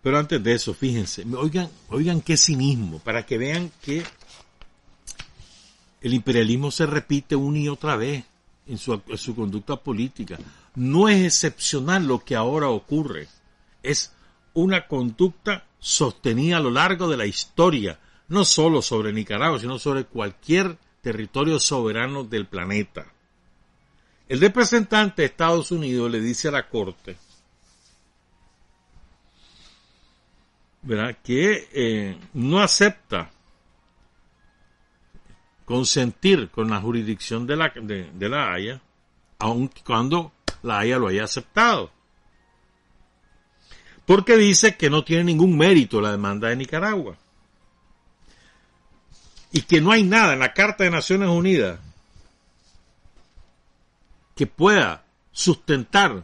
[0.02, 4.04] Pero antes de eso, fíjense, oigan, oigan qué cinismo, para que vean que
[6.02, 8.24] el imperialismo se repite una y otra vez
[8.68, 10.38] en su, en su conducta política.
[10.76, 13.28] No es excepcional lo que ahora ocurre.
[13.84, 14.14] Es
[14.54, 20.06] una conducta sostenida a lo largo de la historia, no solo sobre Nicaragua, sino sobre
[20.06, 23.06] cualquier territorio soberano del planeta.
[24.30, 27.18] El representante de Estados Unidos le dice a la Corte
[31.24, 33.30] que eh, no acepta
[35.66, 38.82] consentir con la jurisdicción de la, de la Haya,
[39.40, 40.32] aun cuando
[40.64, 41.92] la Haya lo haya aceptado
[44.10, 47.16] porque dice que no tiene ningún mérito la demanda de Nicaragua.
[49.52, 51.80] Y que no hay nada en la Carta de Naciones Unidas
[54.40, 56.24] que pueda sustentar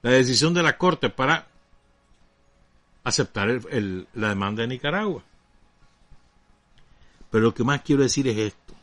[0.00, 1.48] la decisión de la Corte para
[3.02, 3.48] aceptar
[4.14, 5.24] la demanda de Nicaragua.
[7.32, 8.74] Pero lo que más quiero decir es esto.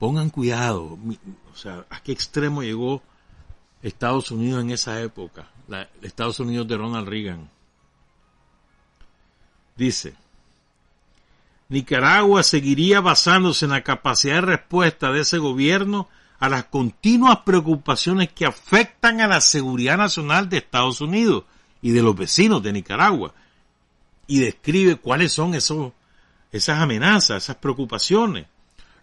[0.00, 0.98] Pongan cuidado,
[1.52, 3.04] o sea, a qué extremo llegó
[3.80, 5.46] Estados Unidos en esa época
[6.02, 7.48] Estados Unidos de Ronald Reagan.
[9.76, 10.16] Dice,
[11.68, 16.08] Nicaragua seguiría basándose en la capacidad de respuesta de ese gobierno
[16.42, 21.44] a las continuas preocupaciones que afectan a la seguridad nacional de Estados Unidos
[21.80, 23.32] y de los vecinos de Nicaragua.
[24.26, 25.92] y describe cuáles son esos,
[26.50, 28.46] esas amenazas, esas preocupaciones.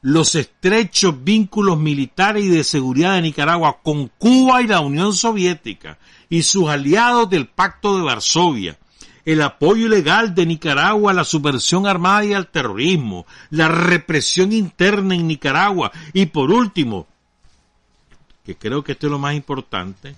[0.02, 5.97] Los estrechos vínculos militares y de seguridad de Nicaragua con Cuba y la Unión Soviética
[6.28, 8.78] y sus aliados del Pacto de Varsovia,
[9.23, 15.15] el apoyo ilegal de Nicaragua a la subversión armada y al terrorismo, la represión interna
[15.15, 17.08] en Nicaragua y por último,
[18.50, 20.16] que creo que esto es lo más importante,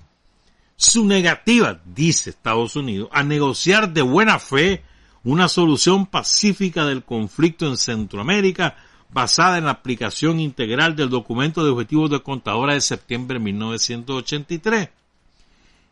[0.77, 4.83] su negativa, dice Estados Unidos, a negociar de buena fe
[5.25, 8.77] una solución pacífica del conflicto en Centroamérica
[9.11, 14.89] basada en la aplicación integral del documento de objetivos de contadora de septiembre de 1983.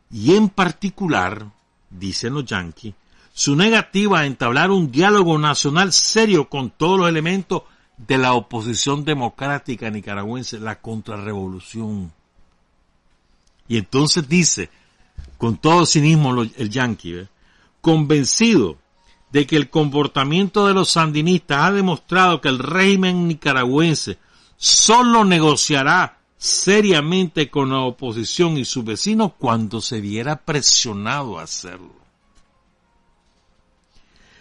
[0.10, 1.46] Y en particular,
[1.90, 2.96] dicen los yanquis,
[3.34, 7.64] su negativa a entablar un diálogo nacional serio con todos los elementos
[7.98, 12.14] de la oposición democrática nicaragüense, la contrarrevolución.
[13.70, 14.70] Y entonces dice,
[15.38, 17.28] con todo cinismo el yanqui,
[17.80, 18.78] convencido
[19.32, 24.18] de que el comportamiento de los sandinistas ha demostrado que el régimen nicaragüense
[24.58, 31.94] solo negociará seriamente con la oposición y sus vecinos cuando se viera presionado a hacerlo.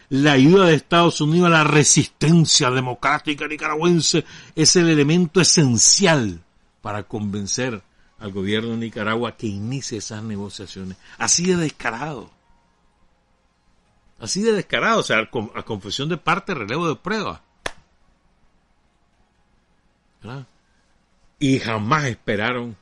[0.09, 6.41] La ayuda de Estados Unidos a la resistencia democrática nicaragüense es el elemento esencial
[6.81, 7.83] para convencer
[8.19, 10.97] al gobierno de Nicaragua que inicie esas negociaciones.
[11.19, 12.31] Así de descarado.
[14.19, 17.43] Así de descarado, o sea, a confesión de parte, relevo de prueba.
[21.39, 22.77] Y jamás esperaron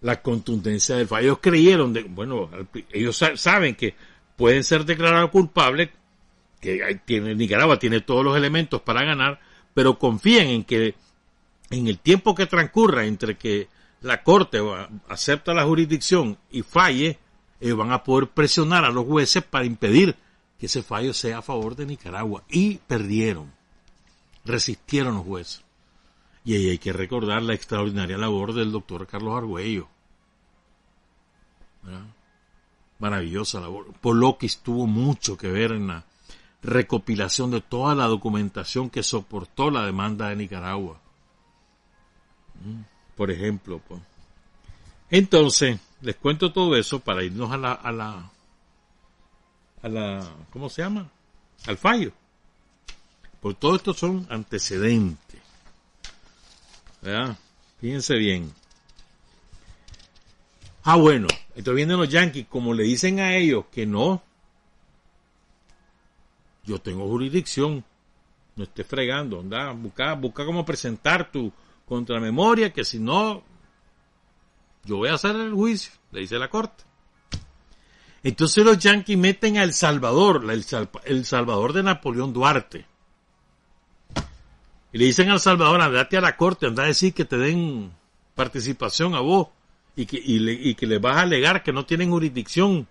[0.00, 1.24] la contundencia del fallo.
[1.24, 2.48] Ellos creyeron, de, bueno,
[2.92, 3.96] ellos saben que
[4.36, 5.90] pueden ser declarados culpables,
[6.60, 9.40] que tiene, Nicaragua tiene todos los elementos para ganar,
[9.74, 10.94] pero confían en que
[11.70, 13.68] en el tiempo que transcurra entre que
[14.04, 14.60] la Corte
[15.08, 17.18] acepta la jurisdicción y falle,
[17.58, 20.14] ellos van a poder presionar a los jueces para impedir
[20.58, 22.42] que ese fallo sea a favor de Nicaragua.
[22.50, 23.50] Y perdieron.
[24.44, 25.64] Resistieron los jueces.
[26.44, 29.88] Y ahí hay que recordar la extraordinaria labor del doctor Carlos Argüello.
[32.98, 33.90] Maravillosa labor.
[34.02, 36.04] Polokis tuvo mucho que ver en la
[36.62, 41.00] recopilación de toda la documentación que soportó la demanda de Nicaragua.
[42.62, 44.00] Mm, por ejemplo, pues.
[45.10, 48.30] Entonces, les cuento todo eso para irnos a la, a la,
[49.82, 51.08] a la, ¿cómo se llama?
[51.66, 52.12] Al fallo.
[53.40, 55.40] Por todo esto son antecedentes.
[57.02, 57.36] ¿Verdad?
[57.80, 58.52] Fíjense bien.
[60.82, 64.22] Ah, bueno, entonces vienen los yanquis, como le dicen a ellos que no,
[66.64, 67.84] yo tengo jurisdicción,
[68.56, 71.52] no esté fregando, anda, busca, busca cómo presentar tu
[71.86, 73.42] contramemoria, que si no,
[74.84, 76.84] yo voy a hacer el juicio, le dice la corte.
[78.22, 82.86] Entonces los yanquis meten a El Salvador, el, Salvador de Napoleón Duarte.
[84.92, 87.92] Y le dicen al Salvador, andate a la corte, anda a decir que te den
[88.34, 89.48] participación a vos
[89.94, 92.88] y que, y, le, y que le vas a alegar que no tienen jurisdicción.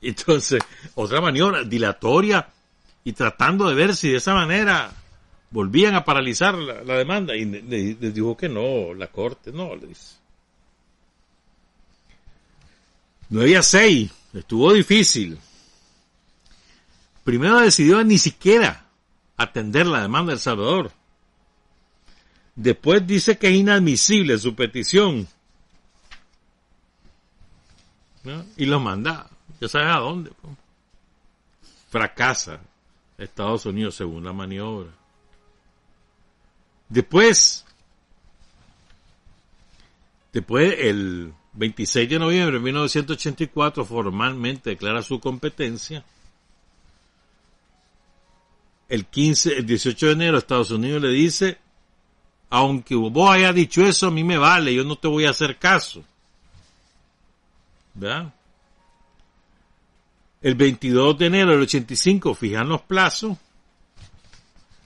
[0.00, 0.62] Entonces,
[0.94, 2.48] otra maniobra dilatoria
[3.02, 4.92] y tratando de ver si de esa manera
[5.50, 7.34] volvían a paralizar la, demanda.
[7.36, 10.16] Y les dijo que no, la corte no, le dice.
[13.28, 15.38] 9 a 6, estuvo difícil.
[17.24, 18.86] Primero decidió ni siquiera
[19.36, 20.92] atender la demanda del Salvador.
[22.54, 25.26] Después dice que es inadmisible su petición.
[28.56, 29.28] Y lo manda,
[29.60, 30.32] ya sabes a dónde.
[31.90, 32.60] Fracasa
[33.18, 34.90] Estados Unidos según la maniobra.
[36.88, 37.64] Después,
[40.32, 46.04] después el 26 de noviembre de 1984 formalmente declara su competencia.
[48.88, 51.58] El 15, el 18 de enero Estados Unidos le dice,
[52.50, 55.58] aunque vos hayas dicho eso, a mí me vale, yo no te voy a hacer
[55.58, 56.04] caso.
[57.94, 58.32] ¿Verdad?
[60.42, 63.36] El 22 de enero del 85 fijan los plazos.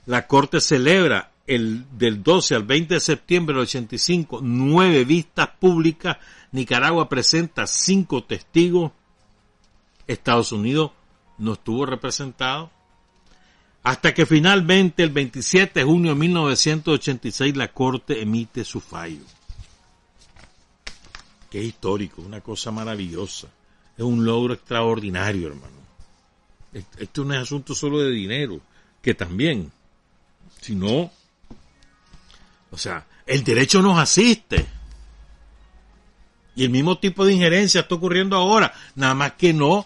[0.07, 6.17] La Corte celebra el del 12 al 20 de septiembre del 85 nueve vistas públicas
[6.51, 8.91] Nicaragua presenta cinco testigos.
[10.07, 10.91] Estados Unidos
[11.37, 12.71] no estuvo representado.
[13.83, 19.23] Hasta que finalmente el 27 de junio de 1986 la Corte emite su fallo.
[21.49, 23.47] Qué histórico, una cosa maravillosa.
[23.97, 25.81] Es un logro extraordinario, hermano.
[26.97, 28.61] Esto no es asunto solo de dinero,
[29.01, 29.71] que también,
[30.61, 31.11] sino,
[32.71, 34.65] o sea, el derecho nos asiste.
[36.55, 39.85] Y el mismo tipo de injerencia está ocurriendo ahora, nada más que no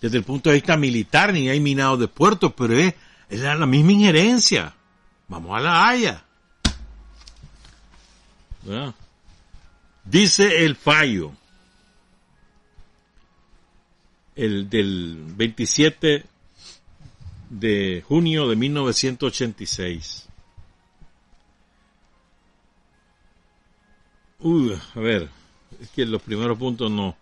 [0.00, 2.94] desde el punto de vista militar, ni hay minados de puertos, pero es,
[3.28, 4.74] es la misma injerencia.
[5.26, 6.24] Vamos a la Haya.
[10.04, 11.32] Dice el fallo
[14.36, 16.24] el del 27
[17.50, 20.27] de junio de 1986.
[24.40, 25.28] Uy, a ver,
[25.80, 27.16] es que los primeros puntos no.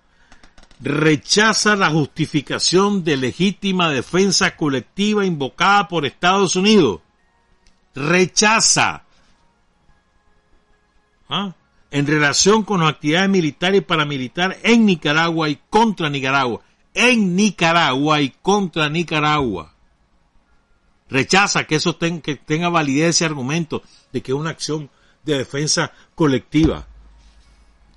[0.80, 7.00] Rechaza la justificación de legítima defensa colectiva invocada por Estados Unidos.
[7.94, 9.04] Rechaza.
[11.28, 11.54] ¿Ah?
[11.90, 16.60] En relación con las actividades militares y paramilitares en Nicaragua y contra Nicaragua
[16.96, 19.74] en Nicaragua y contra Nicaragua.
[21.08, 24.90] Rechaza que eso tenga validez y argumento de que es una acción
[25.22, 26.86] de defensa colectiva.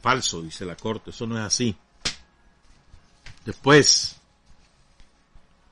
[0.02, 1.76] Falso, dice la Corte, eso no es así.
[3.46, 4.20] Después,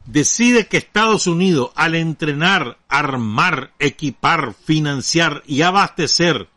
[0.05, 6.49] decide que Estados Unidos, al entrenar, armar, equipar, financiar y abastecer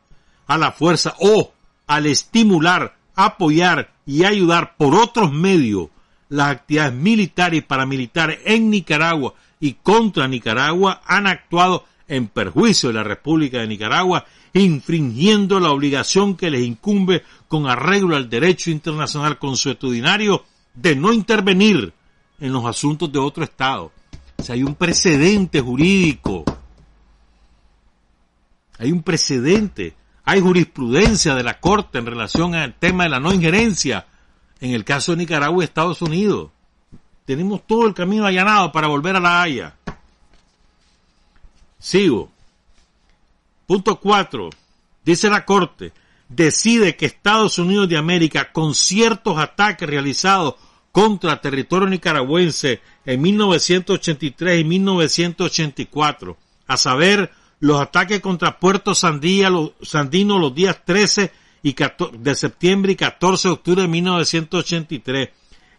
[0.47, 1.53] a la fuerza o
[1.87, 5.89] al estimular, apoyar y ayudar por otros medios
[6.29, 12.95] las actividades militares y paramilitares en Nicaragua y contra Nicaragua han actuado en perjuicio de
[12.95, 19.39] la República de Nicaragua, infringiendo la obligación que les incumbe con arreglo al derecho internacional
[19.39, 20.45] consuetudinario
[20.75, 21.93] de no intervenir
[22.41, 23.93] en los asuntos de otro Estado.
[24.39, 26.45] O sea, hay un precedente jurídico.
[28.79, 29.95] Hay un precedente.
[30.25, 34.07] Hay jurisprudencia de la Corte en relación al tema de la no injerencia
[34.61, 36.51] en el caso de Nicaragua y Estados Unidos.
[37.25, 39.77] Tenemos todo el camino allanado para volver a la Haya.
[41.79, 42.31] Sigo.
[43.71, 44.51] Punto 4.
[45.05, 45.93] Dice la Corte,
[46.29, 50.57] decide que Estados Unidos de América, con ciertos ataques realizados
[50.91, 59.53] contra territorio nicaragüense en 1983 y 1984, a saber, los ataques contra Puerto Sandía,
[59.83, 61.31] Sandino los días 13
[61.63, 61.77] y
[62.15, 65.29] de septiembre y 14 de octubre de 1983.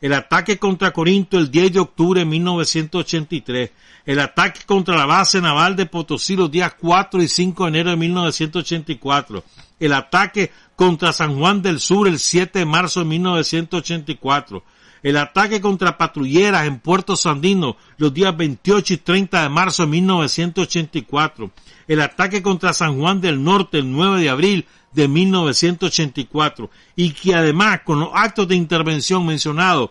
[0.02, 3.72] El ataque contra Corinto el 10 de octubre de 1983.
[4.04, 7.92] El ataque contra la base naval de Potosí los días 4 y 5 de enero
[7.92, 9.44] de 1984.
[9.80, 14.64] El ataque contra San Juan del Sur el 7 de marzo de 1984.
[15.04, 19.90] El ataque contra patrulleras en Puerto Sandino los días 28 y 30 de marzo de
[19.90, 21.52] 1984.
[21.88, 27.34] El ataque contra San Juan del Norte el 9 de abril de 1984 y que
[27.34, 29.90] además con los actos de intervención mencionados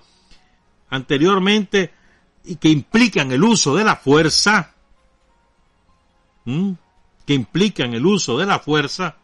[0.90, 1.92] anteriormente
[2.44, 4.74] y que implican el uso de la fuerza,
[6.44, 9.16] que implican el uso de la fuerza,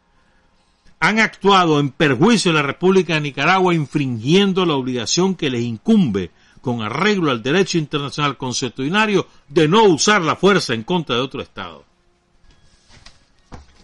[1.00, 6.30] han actuado en perjuicio de la República de Nicaragua infringiendo la obligación que les incumbe
[6.60, 11.42] con arreglo al derecho internacional constitucionario de no usar la fuerza en contra de otro
[11.42, 11.84] Estado.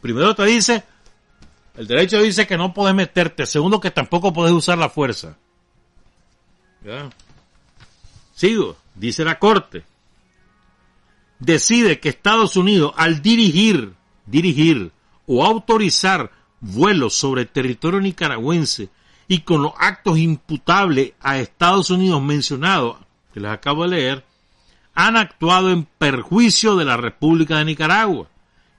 [0.01, 0.85] Primero te dice
[1.77, 3.47] el derecho dice que no puedes meterte.
[3.47, 5.37] Segundo, que tampoco puedes usar la fuerza.
[8.35, 9.85] Sigo, dice la Corte.
[11.39, 13.95] Decide que Estados Unidos, al dirigir,
[14.27, 14.93] dirigir
[15.27, 16.31] o autorizar
[16.63, 18.89] vuelos sobre territorio nicaragüense
[19.29, 22.97] y con los actos imputables a Estados Unidos mencionados,
[23.35, 24.25] que les acabo de leer,
[24.95, 28.29] han actuado en perjuicio de la República de Nicaragua,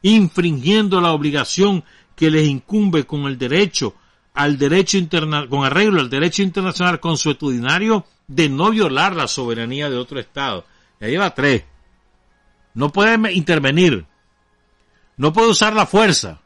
[0.01, 1.83] infringiendo la obligación
[2.15, 3.95] que les incumbe con el derecho
[4.33, 9.97] al derecho internacional, con arreglo al derecho internacional consuetudinario de no violar la soberanía de
[9.97, 10.65] otro Estado.
[10.99, 11.63] Ya lleva tres.
[12.73, 14.05] No puede intervenir.
[15.17, 16.41] No puede usar la fuerza.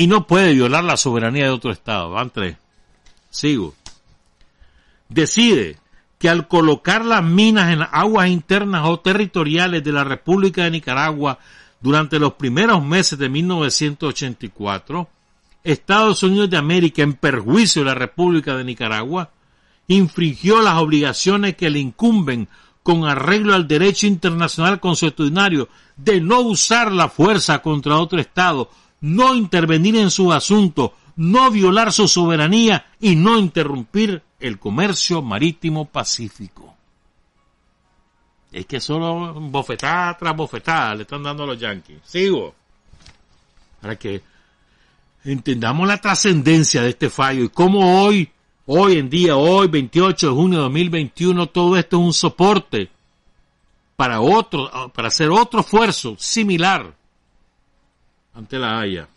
[0.00, 2.08] Y no puede violar la soberanía de otro Estado.
[2.08, 2.56] Van tres.
[3.28, 3.74] Sigo.
[5.10, 5.76] Decide
[6.18, 11.38] que al colocar las minas en aguas internas o territoriales de la República de Nicaragua
[11.82, 15.06] durante los primeros meses de 1984,
[15.64, 19.28] Estados Unidos de América, en perjuicio de la República de Nicaragua,
[19.86, 22.48] infringió las obligaciones que le incumben
[22.82, 28.70] con arreglo al derecho internacional consuetudinario de no usar la fuerza contra otro Estado,
[29.00, 35.86] no intervenir en su asunto, no violar su soberanía y no interrumpir el comercio marítimo
[35.86, 36.74] pacífico.
[38.52, 42.00] Es que solo bofetada tras bofetada le están dando a los Yankees.
[42.04, 42.54] Sigo.
[43.80, 44.22] Para que
[45.24, 48.30] entendamos la trascendencia de este fallo y cómo hoy,
[48.66, 52.90] hoy en día, hoy 28 de junio de 2021, todo esto es un soporte
[53.96, 56.94] para otro, para hacer otro esfuerzo similar
[58.34, 59.08] ante la Haya.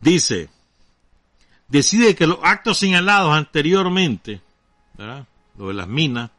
[0.00, 0.48] Dice,
[1.68, 4.40] decide que los actos señalados anteriormente,
[4.96, 5.26] ¿verdad?
[5.58, 6.30] lo de las minas,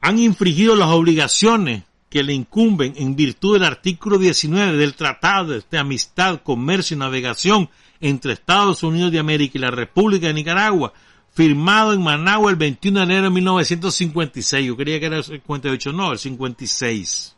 [0.00, 5.78] han infringido las obligaciones que le incumben en virtud del artículo 19 del Tratado de
[5.78, 7.68] Amistad, Comercio y Navegación
[8.00, 10.92] entre Estados Unidos de América y la República de Nicaragua,
[11.32, 14.66] firmado en Managua el 21 de enero de 1956.
[14.66, 17.33] Yo creía que era el 58, no, el 56.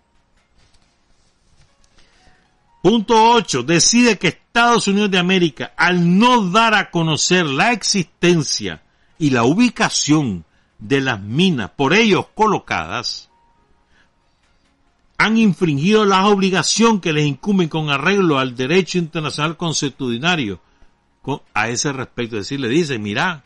[2.87, 3.65] Punto 8.
[3.65, 8.81] Decide que Estados Unidos de América, al no dar a conocer la existencia
[9.19, 10.45] y la ubicación
[10.79, 13.29] de las minas por ellos colocadas,
[15.19, 20.61] han infringido la obligación que les incumben con arreglo al derecho internacional consuetudinario
[21.55, 22.37] a ese respecto.
[22.37, 23.43] Es decir, le dice, mira,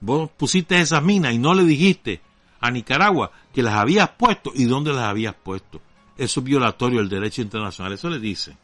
[0.00, 2.22] vos pusiste esas minas y no le dijiste
[2.60, 5.82] a Nicaragua que las habías puesto y dónde las habías puesto.
[6.16, 7.92] Eso es violatorio del derecho internacional.
[7.92, 8.56] Eso le dice.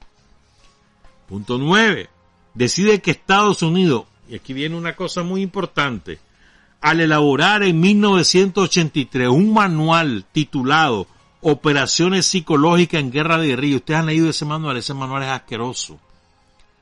[1.29, 2.09] Punto 9.
[2.55, 6.19] Decide que Estados Unidos, y aquí viene una cosa muy importante,
[6.81, 11.07] al elaborar en 1983 un manual titulado
[11.49, 13.77] Operaciones psicológicas en guerra de guerrilla.
[13.77, 15.99] Ustedes han leído ese manual, ese manual es asqueroso.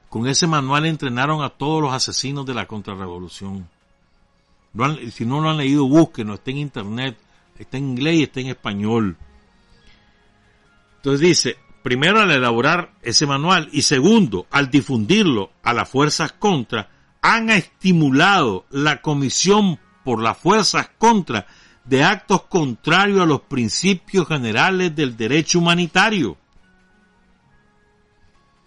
[0.08, 3.68] Con ese manual entrenaron a todos los asesinos de la contrarrevolución.
[5.12, 7.18] si no lo han leído, búsquenlo, está en internet,
[7.58, 9.16] está en inglés y está en español.
[10.96, 16.88] Entonces dice, primero al elaborar ese manual y segundo, al difundirlo a las fuerzas contra,
[17.20, 21.46] han estimulado la comisión por las fuerzas contra
[21.84, 26.38] de actos contrarios a los principios generales del derecho humanitario.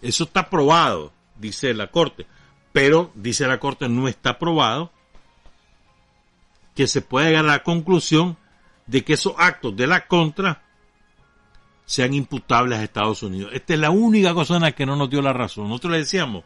[0.00, 2.24] Eso está probado, dice la Corte,
[2.70, 4.92] pero, dice la Corte, no está probado
[6.76, 8.36] que se pueda llegar a la conclusión
[8.86, 10.67] de que esos actos de la contra
[11.88, 13.50] sean imputables a Estados Unidos.
[13.54, 15.68] Esta es la única cosa en la que no nos dio la razón.
[15.68, 16.44] Nosotros le decíamos,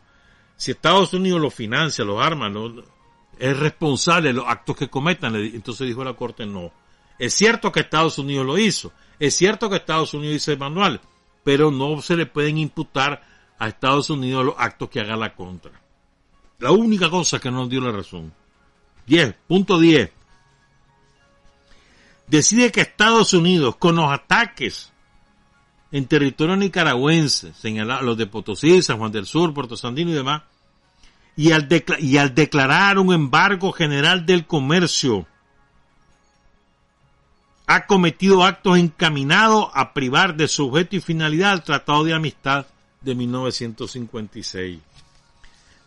[0.57, 2.49] si Estados Unidos lo financia, los arma,
[3.41, 5.35] es responsable de los actos que cometan.
[5.35, 6.71] Entonces dijo la Corte, no.
[7.19, 8.93] Es cierto que Estados Unidos lo hizo.
[9.19, 11.01] Es cierto que Estados Unidos hizo el manual.
[11.43, 13.21] Pero no se le pueden imputar
[13.59, 15.73] a Estados Unidos los actos que haga la contra.
[16.61, 18.33] La única cosa que no nos dio la razón.
[19.09, 19.35] 10.
[19.49, 20.09] Punto 10.
[22.29, 24.93] Decide que Estados Unidos, con los ataques
[25.93, 30.43] en territorio nicaragüense, señala los de Potosí, San Juan del Sur, Puerto Sandino y demás,
[31.37, 31.69] y al,
[31.99, 35.27] y al declarar un embargo general del comercio,
[37.67, 42.67] ha cometido actos encaminados a privar de sujeto y finalidad al Tratado de Amistad
[43.03, 44.81] de 1956.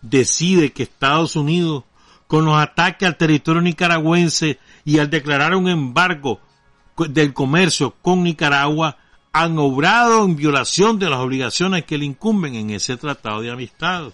[0.01, 1.83] Decide que Estados Unidos,
[2.27, 6.39] con los ataques al territorio nicaragüense y al declarar un embargo
[6.97, 8.97] del comercio con Nicaragua,
[9.35, 14.11] han obrado en violación de las obligaciones que le incumben en ese tratado de amistad.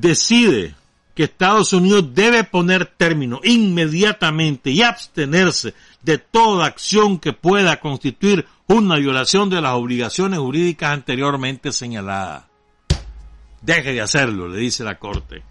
[0.00, 0.74] decide
[1.14, 8.46] que Estados Unidos debe poner término inmediatamente y abstenerse de toda acción que pueda constituir
[8.68, 12.44] una violación de las obligaciones jurídicas anteriormente señaladas.
[13.60, 15.42] Deje de hacerlo, le dice la Corte.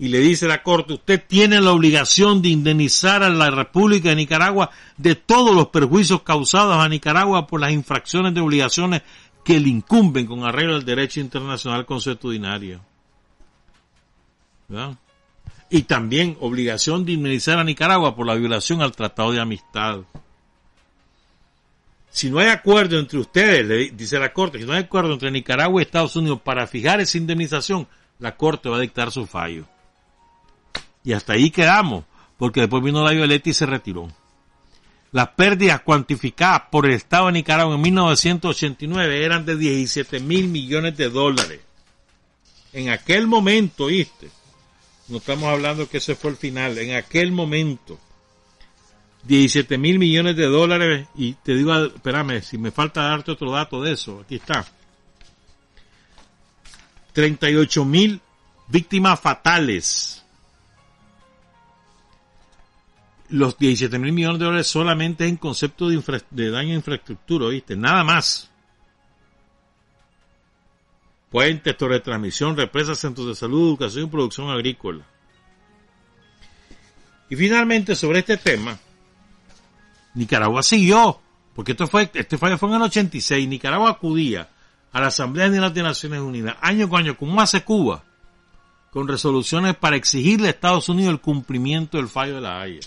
[0.00, 4.16] Y le dice la Corte, usted tiene la obligación de indemnizar a la República de
[4.16, 9.02] Nicaragua de todos los perjuicios causados a Nicaragua por las infracciones de obligaciones
[9.44, 12.80] que le incumben con arreglo al derecho internacional consuetudinario.
[15.68, 20.00] Y también obligación de indemnizar a Nicaragua por la violación al Tratado de Amistad.
[22.08, 25.30] Si no hay acuerdo entre ustedes, le dice la Corte, si no hay acuerdo entre
[25.30, 27.86] Nicaragua y Estados Unidos para fijar esa indemnización,
[28.18, 29.66] la Corte va a dictar su fallo.
[31.04, 32.04] Y hasta ahí quedamos,
[32.36, 34.08] porque después vino la Violeta y se retiró.
[35.12, 40.96] Las pérdidas cuantificadas por el Estado de Nicaragua en 1989 eran de 17 mil millones
[40.96, 41.60] de dólares.
[42.72, 44.30] En aquel momento, ¿viste?
[45.08, 46.78] No estamos hablando que ese fue el final.
[46.78, 47.98] En aquel momento,
[49.24, 51.08] 17 mil millones de dólares.
[51.16, 54.64] Y te digo, espérame, si me falta darte otro dato de eso, aquí está.
[57.12, 58.20] 38 mil
[58.68, 60.19] víctimas fatales
[63.30, 67.76] los 17 mil millones de dólares solamente en concepto de, de daño a infraestructura, ¿oíste?
[67.76, 68.50] Nada más.
[71.30, 75.04] Puentes, torre de transmisión, represas, centros de salud, educación y producción agrícola.
[77.28, 78.76] Y finalmente, sobre este tema,
[80.14, 81.20] Nicaragua siguió,
[81.54, 84.48] porque esto fue, este fallo fue en el 86, Nicaragua acudía
[84.90, 88.02] a la Asamblea General de Naciones Unidas año con año, como hace Cuba,
[88.90, 92.80] con resoluciones para exigirle a Estados Unidos el cumplimiento del fallo de la Haya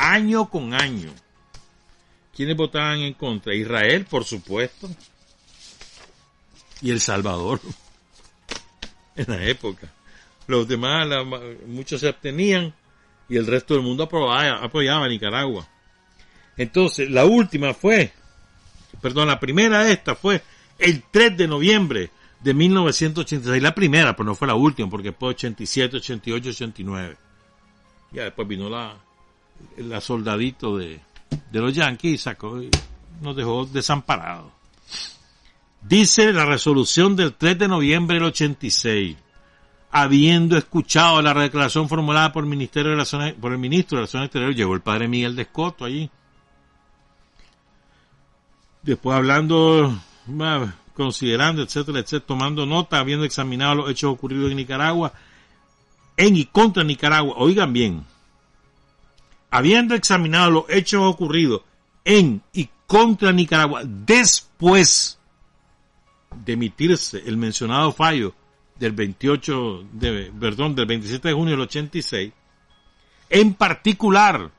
[0.00, 1.12] año con año.
[2.34, 3.54] ¿Quiénes votaban en contra?
[3.54, 4.88] Israel, por supuesto.
[6.80, 7.60] Y El Salvador.
[9.16, 9.92] En la época.
[10.46, 11.06] Los demás,
[11.66, 12.72] muchos se abstenían
[13.28, 15.68] y el resto del mundo apoyaba, apoyaba a Nicaragua.
[16.56, 18.12] Entonces, la última fue,
[19.02, 20.42] perdón, la primera de esta fue
[20.78, 25.34] el 3 de noviembre de 1986, la primera, pero no fue la última, porque después
[25.34, 27.16] 87, 88, 89.
[28.12, 28.96] Ya después vino la,
[29.76, 31.00] la soldadito de,
[31.50, 32.60] de los Yankees sacó,
[33.20, 34.52] nos dejó desamparados.
[35.82, 39.16] Dice la resolución del 3 de noviembre del 86,
[39.90, 44.26] habiendo escuchado la declaración formulada por el, Ministerio de Relaciones, por el ministro de Relaciones
[44.26, 46.10] Exteriores, llegó el padre Miguel de Escoto allí.
[48.82, 49.98] Después hablando,
[50.94, 55.12] considerando, etcétera, etcétera, tomando nota, habiendo examinado los hechos ocurridos en Nicaragua,
[56.16, 58.04] en y contra Nicaragua, oigan bien,
[59.50, 61.62] habiendo examinado los hechos ocurridos
[62.04, 65.18] en y contra Nicaragua después
[66.44, 68.34] de emitirse el mencionado fallo
[68.78, 72.32] del 28 de, perdón, del 27 de junio del 86,
[73.28, 74.50] en particular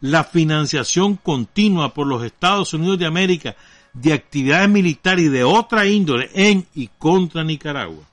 [0.00, 3.56] la financiación continua por los Estados Unidos de América
[3.92, 8.04] de actividades militares y de otra índole en y contra Nicaragua.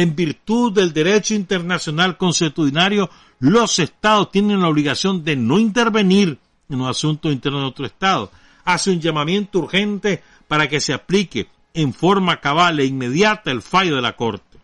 [0.00, 6.38] En virtud del derecho internacional consuetudinario, los estados tienen la obligación de no intervenir
[6.70, 8.32] en los asuntos internos de otro estado.
[8.64, 13.94] Hace un llamamiento urgente para que se aplique en forma cabal e inmediata el fallo
[13.96, 14.56] de la Corte.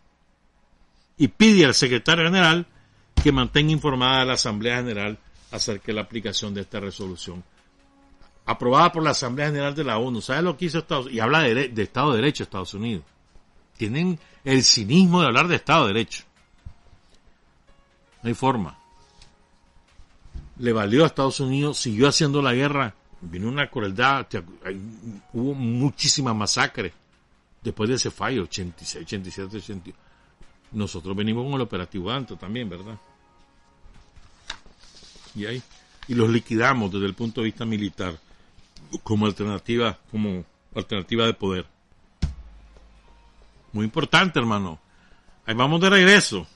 [1.19, 2.65] Y pide al secretario general
[3.23, 5.19] que mantenga informada a la Asamblea General
[5.53, 7.45] acerca de la aplicación de esta resolución.
[8.47, 10.23] Aprobada por la Asamblea General de la ONU.
[10.23, 11.17] ¿Sabe lo que hizo Estados Unidos?
[11.19, 13.05] Y habla de, de Estado de Derecho Estados Unidos.
[13.77, 16.25] Tienen el cinismo de hablar de Estado de Derecho.
[18.23, 18.79] No hay forma.
[20.59, 24.27] Le valió a Estados Unidos, siguió haciendo la guerra, vino una crueldad,
[25.33, 26.93] hubo muchísima masacre
[27.63, 29.99] después de ese fallo, 86, 87, 88.
[30.73, 32.99] Nosotros venimos con el operativo Anto también, ¿verdad?
[35.35, 35.63] Y ahí,
[36.09, 38.19] y los liquidamos desde el punto de vista militar
[39.03, 41.67] como alternativa, como alternativa de poder.
[43.73, 44.79] Muy importante, hermano.
[45.45, 46.47] Ahí vamos de regreso.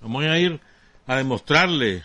[0.00, 0.60] Vamos a ir
[1.06, 2.04] a demostrarle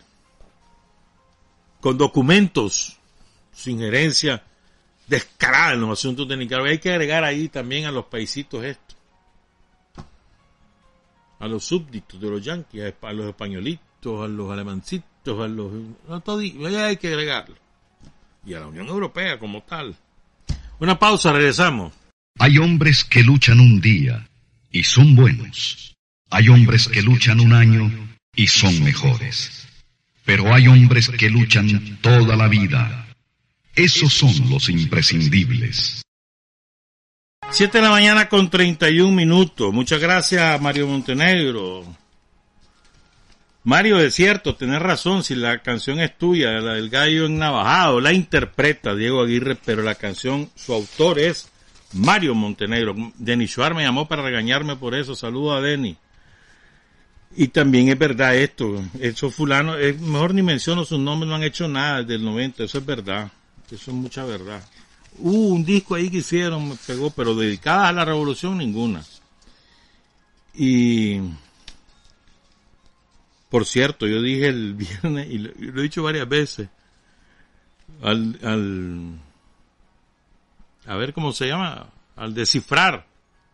[1.80, 2.98] con documentos
[3.54, 4.44] su injerencia
[5.08, 6.70] descarada en los asuntos de Nicaragua.
[6.70, 8.96] Hay que agregar ahí también a los paisitos esto.
[11.40, 15.72] A los súbditos de los yanquis, a los españolitos, a los alemancitos, a los...
[16.10, 17.56] A todo, hay que agregarlo.
[18.46, 19.96] Y a la Unión Europea como tal.
[20.80, 21.94] Una pausa, regresamos.
[22.40, 24.28] Hay hombres que luchan un día
[24.72, 25.96] y son buenos.
[26.30, 27.92] Hay hombres que luchan un año
[28.36, 29.68] y son mejores.
[30.24, 33.08] Pero hay hombres que luchan toda la vida.
[33.76, 36.02] Esos son los imprescindibles.
[37.50, 39.74] Siete de la mañana con 31 minutos.
[39.74, 41.86] Muchas gracias, Mario Montenegro.
[43.64, 48.00] Mario, es cierto, tenés razón, si la canción es tuya, la del gallo en Navajado,
[48.00, 51.50] la interpreta Diego Aguirre, pero la canción, su autor es
[51.94, 52.96] Mario Montenegro.
[53.18, 55.16] Denis Schwartz me llamó para regañarme por eso.
[55.16, 55.98] Saludo a Denis.
[57.36, 58.84] Y también es verdad esto.
[59.00, 62.64] Esos fulanos, es, mejor ni menciono sus nombres, no han hecho nada desde el 90.
[62.64, 63.32] Eso es verdad.
[63.70, 64.64] Eso es mucha verdad.
[65.20, 69.04] Hubo un disco ahí que hicieron, me pegó, pero dedicada a la revolución ninguna.
[70.54, 71.20] Y
[73.50, 76.70] por cierto, yo dije el viernes, y lo, he dicho varias veces,
[78.02, 79.20] al, al
[80.88, 83.06] a ver cómo se llama, al descifrar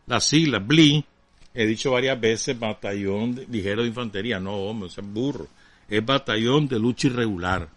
[0.05, 1.03] las siglas BLI,
[1.53, 5.47] he dicho varias veces batallón ligero de infantería, no hombre, es burro,
[5.89, 7.67] es batallón de lucha irregular.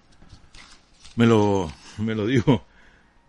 [1.17, 2.65] Me lo, me lo dijo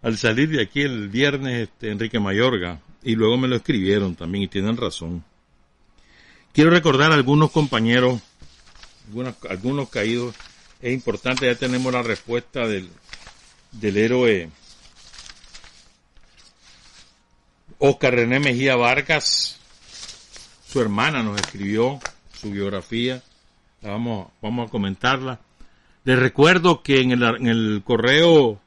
[0.01, 4.43] al salir de aquí el viernes este, Enrique Mayorga y luego me lo escribieron también
[4.43, 5.23] y tienen razón.
[6.51, 8.21] Quiero recordar a algunos compañeros,
[9.07, 10.35] algunos, algunos caídos,
[10.81, 12.89] es importante, ya tenemos la respuesta del,
[13.71, 14.49] del héroe
[17.79, 19.59] Oscar René Mejía Vargas,
[20.67, 21.99] su hermana nos escribió
[22.33, 23.21] su biografía,
[23.81, 25.39] vamos, vamos a comentarla.
[26.03, 28.59] Les recuerdo que en el, en el correo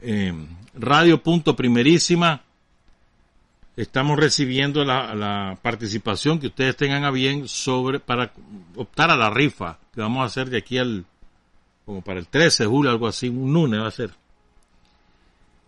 [0.00, 0.32] eh,
[0.74, 2.42] radio punto primerísima
[3.76, 8.32] estamos recibiendo la, la, participación que ustedes tengan a bien sobre para
[8.76, 11.04] optar a la rifa que vamos a hacer de aquí al
[11.84, 14.10] como para el 13 de julio algo así un lunes va a ser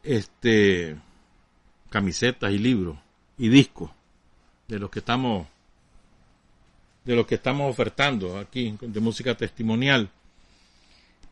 [0.02, 0.96] este
[1.96, 2.98] camisetas y libros
[3.38, 3.90] y discos
[4.68, 5.46] de los que estamos
[7.06, 10.10] de los que estamos ofertando aquí de música testimonial.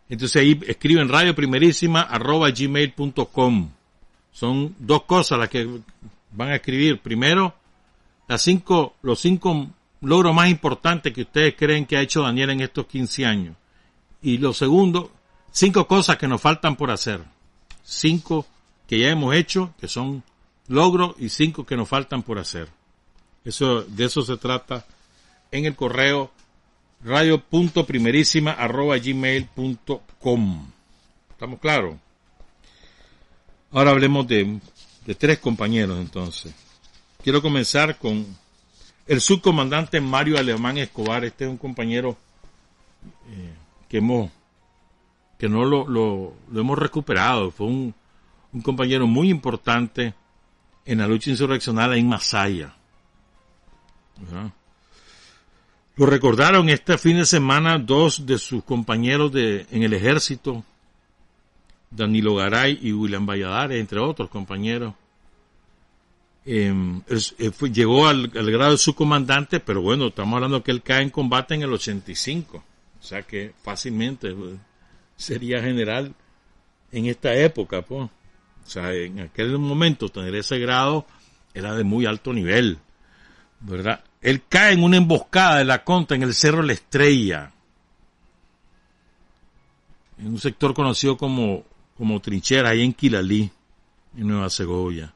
[0.09, 3.71] Entonces ahí escriben radio primerísima arroba gmail.com.
[4.33, 5.69] Son dos cosas las que
[6.31, 6.99] van a escribir.
[7.01, 7.55] Primero,
[8.27, 9.69] las cinco, los cinco
[10.01, 13.57] logro más importante que ustedes creen que ha hecho Daniel en estos 15 años?
[14.23, 15.12] Y lo segundo,
[15.51, 17.21] cinco cosas que nos faltan por hacer.
[17.83, 18.47] Cinco
[18.87, 20.23] que ya hemos hecho, que son
[20.69, 22.69] logros, y cinco que nos faltan por hacer.
[23.45, 24.87] Eso, de eso se trata
[25.51, 26.31] en el correo
[27.05, 30.71] radio.primerísima arroba gmail.com.
[31.31, 31.97] ¿Estamos claros?
[33.71, 34.61] Ahora hablemos de,
[35.05, 36.55] de tres compañeros entonces.
[37.23, 38.27] Quiero comenzar con
[39.07, 41.25] el subcomandante Mario Alemán Escobar.
[41.25, 42.17] Este es un compañero
[43.29, 43.55] eh,
[43.89, 44.31] que hemos
[45.39, 47.51] que no lo, lo, hemos recuperado.
[47.51, 47.95] Fue un,
[48.53, 50.15] un, compañero muy importante
[50.85, 52.74] en la lucha insurreccional en Masaya.
[55.97, 60.64] Lo recordaron este fin de semana dos de sus compañeros de, en el ejército,
[61.91, 64.95] Danilo Garay y William Valladares, entre otros compañeros.
[66.47, 71.11] Em, eh, llegó al, grado de subcomandante, pero bueno, estamos hablando que él cae en
[71.11, 72.62] combate en el 85.
[73.01, 74.57] O sea que fácilmente eh,
[75.16, 76.14] sería general
[76.93, 78.11] en esta época, pues.
[78.67, 81.07] O sea, en aquel momento tener ese grado
[81.53, 82.79] era de muy alto nivel,
[83.61, 84.03] ¿verdad?
[84.21, 87.53] Él cae en una emboscada de la contra en el Cerro La Estrella,
[90.19, 91.65] en un sector conocido como,
[91.97, 93.51] como trinchera, ahí en Quilalí,
[94.17, 95.12] en Nueva Segovia.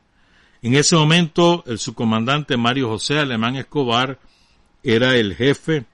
[0.61, 4.19] En ese momento, el subcomandante Mario José Alemán Escobar
[4.83, 5.87] era el jefe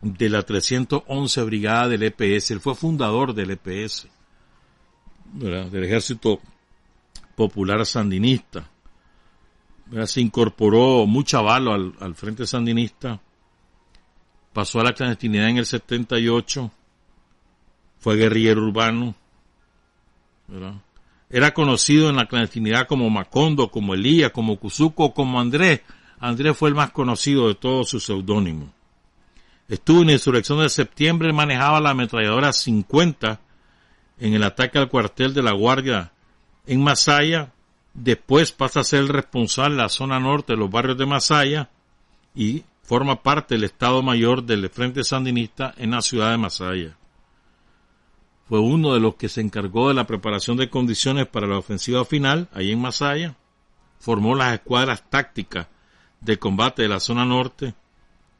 [0.00, 2.50] de la 311 Brigada del EPS.
[2.50, 4.08] Él fue fundador del EPS,
[5.32, 6.40] del Ejército
[7.34, 8.70] Popular Sandinista
[10.06, 13.20] se incorporó mucha bala al, Frente Sandinista,
[14.52, 16.70] pasó a la clandestinidad en el 78,
[17.98, 19.14] fue guerrillero urbano,
[21.30, 25.80] era conocido en la clandestinidad como Macondo, como Elías, como Cuzuco, como Andrés.
[26.20, 28.68] Andrés fue el más conocido de todos sus seudónimos.
[29.68, 33.40] Estuvo en la insurrección de septiembre, manejaba la ametralladora 50
[34.18, 36.12] en el ataque al cuartel de la Guardia
[36.66, 37.54] en Masaya,
[37.94, 41.70] Después pasa a ser el responsable de la zona norte de los barrios de Masaya
[42.34, 46.96] y forma parte del Estado Mayor del Frente Sandinista en la ciudad de Masaya.
[48.48, 52.04] Fue uno de los que se encargó de la preparación de condiciones para la ofensiva
[52.04, 53.36] final, ahí en Masaya.
[54.00, 55.68] Formó las escuadras tácticas
[56.20, 57.74] de combate de la zona norte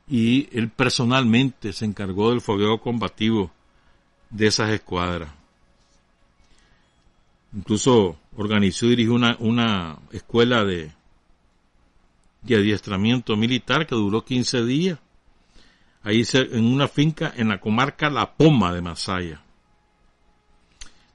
[0.08, 3.52] y él personalmente se encargó del fogueo combativo
[4.30, 5.30] de esas escuadras.
[7.54, 10.90] Incluso organizó y dirigió una, una escuela de,
[12.42, 14.98] de adiestramiento militar que duró 15 días.
[16.02, 19.40] Ahí en una finca en la comarca La Poma de Masaya.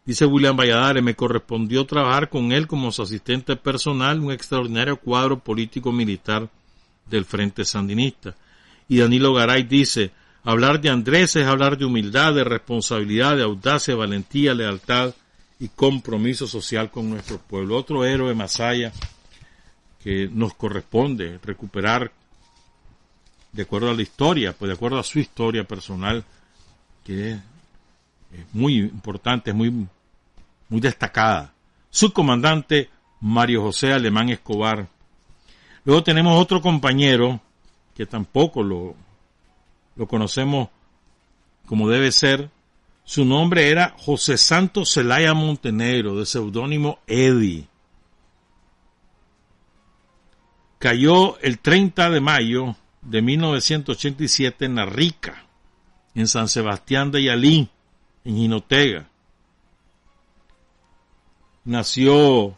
[0.03, 5.37] Dice William Valladares, me correspondió trabajar con él como su asistente personal, un extraordinario cuadro
[5.37, 6.49] político militar
[7.05, 8.35] del Frente Sandinista.
[8.87, 10.11] Y Danilo Garay dice,
[10.43, 15.13] hablar de Andrés es hablar de humildad, de responsabilidad, de audacia, valentía, lealtad
[15.59, 17.77] y compromiso social con nuestro pueblo.
[17.77, 18.93] Otro héroe Masaya
[20.01, 22.11] que nos corresponde recuperar
[23.51, 26.23] de acuerdo a la historia, pues de acuerdo a su historia personal,
[27.03, 27.39] que es,
[28.53, 29.69] muy importante, es muy,
[30.69, 31.53] muy destacada.
[31.89, 32.89] Su comandante
[33.19, 34.87] Mario José Alemán Escobar.
[35.83, 37.41] Luego tenemos otro compañero
[37.95, 38.95] que tampoco lo,
[39.95, 40.69] lo conocemos
[41.65, 42.49] como debe ser,
[43.09, 47.67] su nombre era José Santos Celaya Montenegro, de seudónimo Eddie.
[50.77, 55.43] Cayó el 30 de mayo de 1987 en La Rica,
[56.13, 57.67] en San Sebastián de Yalí,
[58.25, 59.09] en Jinotega.
[61.63, 62.55] Nació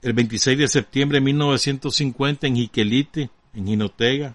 [0.00, 4.34] el 26 de septiembre de 1950 en Jiquelite, en Jinotega.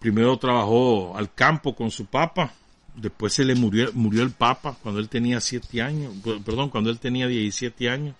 [0.00, 2.52] Primero trabajó al campo con su papá
[2.96, 6.98] Después se le murió, murió el Papa cuando él tenía siete años, perdón, cuando él
[6.98, 8.16] tenía 17 años.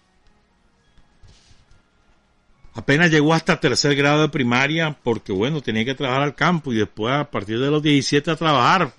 [2.74, 6.77] Apenas llegó hasta tercer grado de primaria porque, bueno, tenía que trabajar al campo y
[6.77, 8.93] después a partir de los 17 a trabajar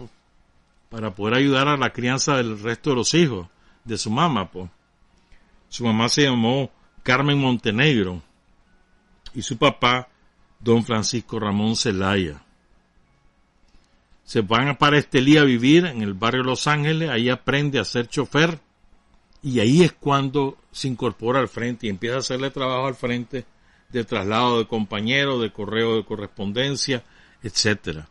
[0.90, 3.48] para poder ayudar a la crianza del resto de los hijos
[3.84, 4.50] de su mamá.
[4.50, 4.68] Pues.
[5.70, 6.72] Su mamá se llamó
[7.04, 8.24] Carmen Montenegro
[9.36, 10.08] y su papá,
[10.60, 12.42] don Francisco Ramón Zelaya
[14.28, 18.10] se van para Estelí a vivir en el barrio Los Ángeles, ahí aprende a ser
[18.10, 18.60] chofer
[19.42, 23.46] y ahí es cuando se incorpora al frente y empieza a hacerle trabajo al frente
[23.88, 27.06] de traslado de compañeros, de correo de correspondencia,
[27.42, 28.10] etcétera.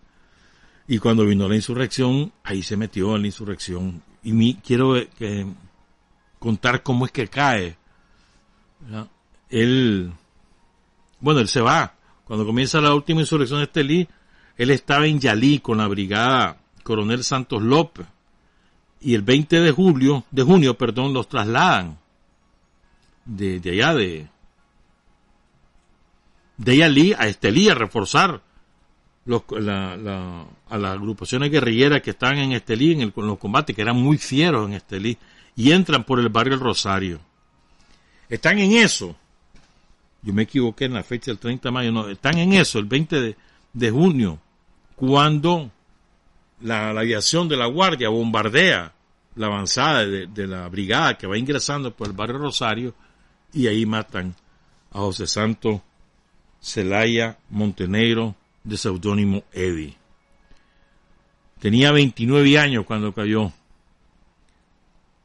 [0.88, 4.02] Y cuando vino la insurrección, ahí se metió en la insurrección.
[4.22, 4.94] Y mi, quiero
[6.38, 7.76] contar cómo es que cae.
[9.50, 10.10] Él,
[11.20, 11.94] bueno, él se va
[12.24, 14.08] Cuando comienza la última insurrección de Estelí,
[14.56, 18.06] él estaba en Yalí con la brigada Coronel Santos López.
[19.00, 21.98] Y el 20 de julio, de junio, perdón, los trasladan
[23.24, 24.28] de, allá de,
[26.56, 28.40] de Yalí a Estelí a reforzar
[29.28, 34.66] a las agrupaciones guerrilleras que estaban en Estelí, en, los combates, que eran muy fieros
[34.66, 35.18] en Estelí,
[35.54, 37.20] y entran por el barrio El Rosario.
[38.28, 39.16] Están en eso.
[40.22, 42.86] Yo me equivoqué en la fecha del 30 de mayo, no, están en eso, el
[42.86, 43.36] 20 de,
[43.72, 44.40] de junio,
[44.96, 45.70] cuando
[46.60, 48.92] la, aviación de la Guardia bombardea
[49.36, 52.94] la avanzada de, de, la brigada que va ingresando por el barrio Rosario
[53.52, 54.34] y ahí matan
[54.90, 55.82] a José Santo
[56.60, 58.34] Celaya Montenegro
[58.64, 59.96] de seudónimo Eddie.
[61.60, 63.52] Tenía 29 años cuando cayó.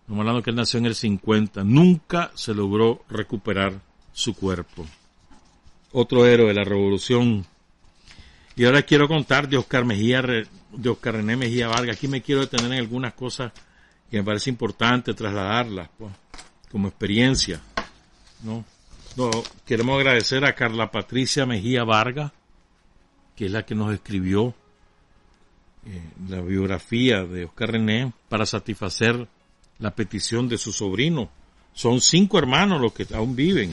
[0.02, 1.64] Estamos hablando que él nació en el 50.
[1.64, 3.82] Nunca se logró recuperar
[4.14, 4.86] su cuerpo.
[5.92, 7.46] Otro héroe de la revolución
[8.56, 11.96] y ahora quiero contar de Oscar Mejía, de Oscar René Mejía Vargas.
[11.96, 13.52] Aquí me quiero detener en algunas cosas
[14.10, 16.12] que me parece importante trasladarlas, pues,
[16.70, 17.62] como experiencia,
[18.44, 18.66] ¿no?
[19.16, 19.30] no
[19.66, 22.32] queremos agradecer a Carla Patricia Mejía Vargas,
[23.36, 24.54] que es la que nos escribió
[25.86, 29.28] eh, la biografía de Oscar René para satisfacer
[29.80, 31.30] la petición de su sobrino.
[31.74, 33.72] Son cinco hermanos los que aún viven.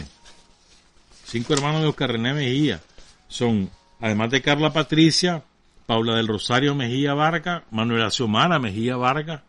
[1.25, 2.81] Cinco hermanos de Oscar René Mejía.
[3.29, 3.71] Son
[4.01, 5.43] además de Carla Patricia,
[5.87, 9.43] Paula del Rosario Mejía Vargas, Manuela Xiomara Mejía Vargas,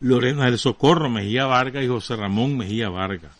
[0.00, 3.32] Lorena del Socorro Mejía Vargas y José Ramón Mejía Vargas.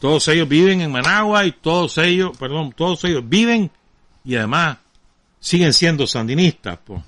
[0.00, 3.70] Todos ellos viven en Managua y todos ellos, perdón, todos ellos viven
[4.24, 4.78] y además
[5.38, 6.78] siguen siendo sandinistas.
[6.84, 7.02] Pues.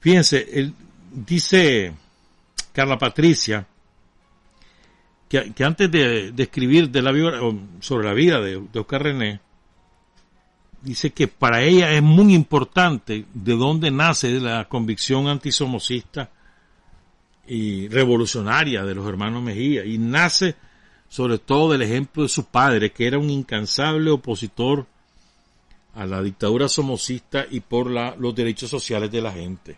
[0.00, 0.72] Fíjense,
[1.10, 1.94] dice
[2.72, 3.66] Carla Patricia
[5.30, 7.12] que, antes de, de, escribir de la,
[7.80, 9.40] sobre la vida de, de Oscar René,
[10.82, 16.30] dice que para ella es muy importante de dónde nace la convicción antisomocista
[17.46, 20.54] y revolucionaria de los hermanos Mejía y nace
[21.08, 24.86] sobre todo del ejemplo de su padre que era un incansable opositor
[25.94, 29.76] a la dictadura somocista y por la, los derechos sociales de la gente.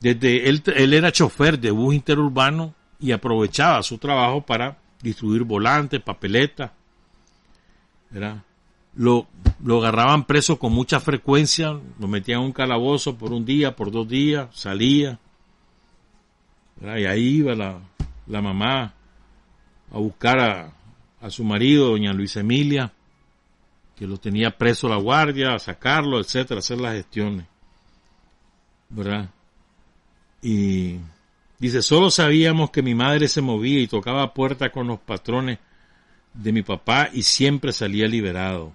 [0.00, 6.00] Desde él, él era chofer de bus interurbano y aprovechaba su trabajo para distribuir volantes,
[6.00, 6.72] papeletas,
[8.10, 8.42] ¿verdad?
[8.96, 9.26] Lo,
[9.62, 13.90] lo agarraban preso con mucha frecuencia, lo metían en un calabozo por un día, por
[13.90, 15.18] dos días, salía.
[16.80, 17.78] Y ahí iba la,
[18.26, 18.94] la mamá
[19.92, 20.72] a buscar a,
[21.20, 22.92] a, su marido, doña Luisa Emilia,
[23.94, 27.46] que lo tenía preso la guardia, a sacarlo, etcétera, hacer las gestiones.
[28.88, 29.30] ¿Verdad?
[30.42, 30.98] Y
[31.58, 35.58] dice, solo sabíamos que mi madre se movía y tocaba puerta con los patrones
[36.34, 38.72] de mi papá y siempre salía liberado.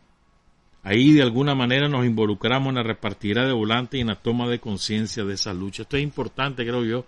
[0.84, 4.48] Ahí de alguna manera nos involucramos en la repartida de volantes y en la toma
[4.48, 5.84] de conciencia de esa lucha.
[5.84, 7.06] Esto es importante, creo yo,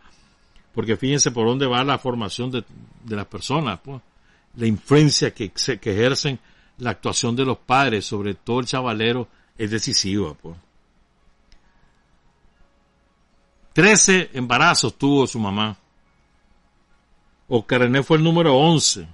[0.75, 2.63] porque fíjense por dónde va la formación de,
[3.03, 3.99] de las personas, pues.
[4.57, 6.39] la influencia que, que, ejercen
[6.77, 10.35] la actuación de los padres, sobre todo el chavalero, es decisiva.
[10.35, 10.55] Pues.
[13.73, 15.75] Trece embarazos tuvo su mamá.
[17.47, 19.07] Oscar René fue el número once.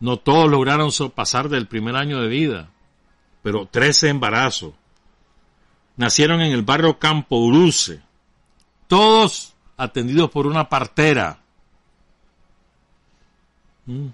[0.00, 2.68] No todos lograron pasar del primer año de vida
[3.42, 4.74] pero 13 embarazos.
[5.96, 8.00] Nacieron en el barrio Campo Uruce,
[8.86, 11.38] todos atendidos por una partera.
[13.86, 14.08] Mm.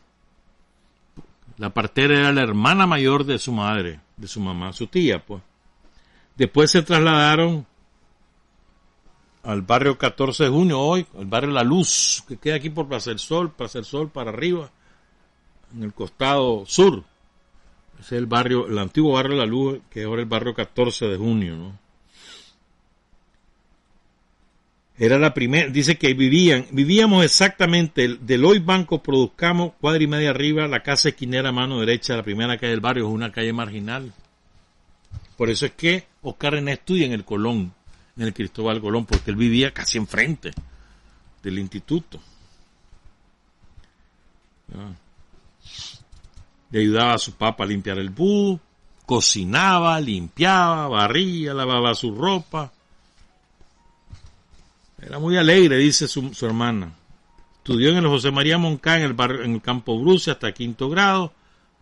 [1.59, 5.43] La partera era la hermana mayor de su madre, de su mamá, su tía, pues.
[6.35, 7.67] Después se trasladaron
[9.43, 13.11] al barrio 14 de junio, hoy, el barrio La Luz, que queda aquí por Plaza
[13.11, 14.71] del Sol, Plaza del Sol para arriba,
[15.75, 17.05] en el costado sur
[18.01, 21.17] es el barrio, el antiguo barrio La Luz, que es ahora el barrio 14 de
[21.17, 21.79] junio.
[24.99, 30.31] Era la primera, dice que vivían, vivíamos exactamente del hoy banco produzcamos cuadra y media
[30.31, 34.13] arriba, la casa esquinera mano derecha, la primera calle del barrio es una calle marginal.
[35.37, 37.75] Por eso es que Oscar René estudia en el Colón,
[38.17, 40.53] en el Cristóbal Colón, porque él vivía casi enfrente
[41.43, 42.19] del instituto.
[44.75, 45.06] Ah
[46.71, 48.59] le ayudaba a su papá a limpiar el bus,
[49.05, 52.73] cocinaba, limpiaba, barría, lavaba su ropa.
[55.01, 56.93] Era muy alegre, dice su, hermana.
[57.59, 60.89] Estudió en el José María Moncá, en el, barrio, en el campo Bruce, hasta quinto
[60.89, 61.33] grado.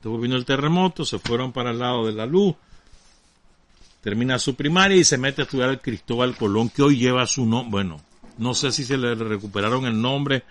[0.02, 2.54] Después vino el terremoto, se fueron para el lado de la luz.
[4.02, 7.46] Termina su primaria y se mete a estudiar el Cristóbal Colón, que hoy lleva su
[7.46, 7.70] nombre.
[7.70, 8.00] Bueno,
[8.36, 10.42] no sé si se le recuperaron el nombre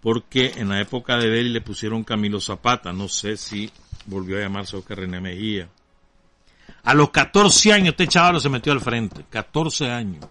[0.00, 3.70] porque en la época de Beli le pusieron Camilo Zapata, no sé si
[4.06, 5.68] volvió a llamarse Oscar René Mejía.
[6.84, 10.24] A los 14 años este chaval se metió al frente, 14 años.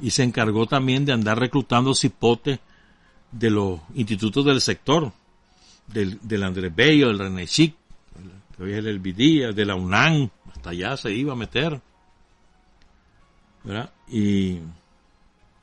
[0.00, 2.60] Y se encargó también de andar reclutando cipotes
[3.32, 5.12] de los institutos del sector,
[5.86, 7.74] del, del Andrés Bello, del René Chic,
[8.56, 11.80] que hoy es el Elvidía, de la UNAM, hasta allá se iba a meter.
[13.64, 13.90] ¿verdad?
[14.08, 14.60] Y,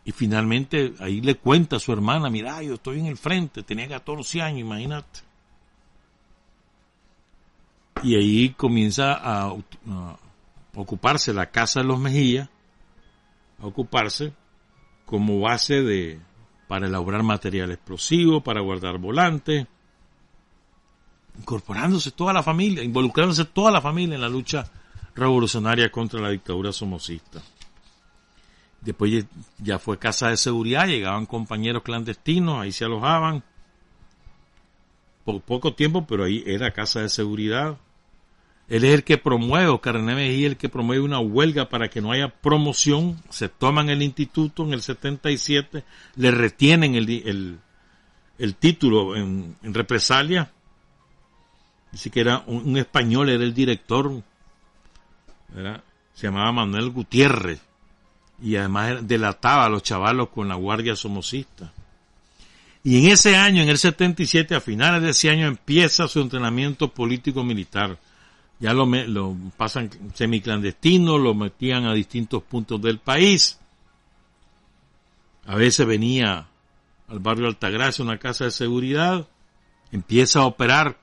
[0.05, 3.87] y finalmente ahí le cuenta a su hermana, mira, yo estoy en el frente, tenía
[3.87, 5.21] 14 años, imagínate.
[8.03, 9.51] Y ahí comienza a,
[10.75, 12.51] ocuparse la casa de los Mejía,
[13.59, 14.31] a ocuparse
[15.07, 16.19] como base de
[16.67, 19.65] para elaborar material explosivo, para guardar volantes,
[21.39, 24.69] incorporándose toda la familia, involucrándose toda la familia en la lucha
[25.15, 27.41] revolucionaria contra la dictadura somocista.
[28.85, 29.25] Después
[29.57, 33.43] ya fue casa de seguridad, llegaban compañeros clandestinos, ahí se alojaban.
[35.23, 37.79] Por poco tiempo, pero ahí era casa de seguridad.
[38.69, 42.11] Él es el que promueve, Oscar René el que promueve una huelga para que no
[42.11, 43.19] haya promoción.
[43.29, 45.83] Se toman el instituto en el 77,
[46.15, 47.59] le retienen el, el,
[48.37, 50.51] el título en, represalia.
[51.91, 54.21] Dice que era un, español, era el director.
[55.49, 55.83] ¿verdad?
[56.13, 57.64] Se llamaba Manuel Gutiérrez
[58.41, 61.71] y además delataba a los chavalos con la guardia somocista.
[62.83, 66.89] Y en ese año, en el 77, a finales de ese año, empieza su entrenamiento
[66.89, 67.97] político-militar.
[68.59, 73.59] Ya lo, pasan semiclandestino, lo metían a distintos puntos del país.
[75.47, 76.47] A veces venía
[77.07, 79.27] al barrio Altagracia, una casa de seguridad,
[79.91, 80.97] empieza a operar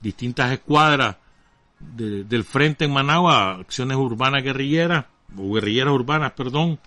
[0.00, 1.16] distintas escuadras
[1.78, 5.04] de, del frente en Managua, acciones urbanas guerrilleras,
[5.38, 6.78] o guerrilleras urbanas, perdón.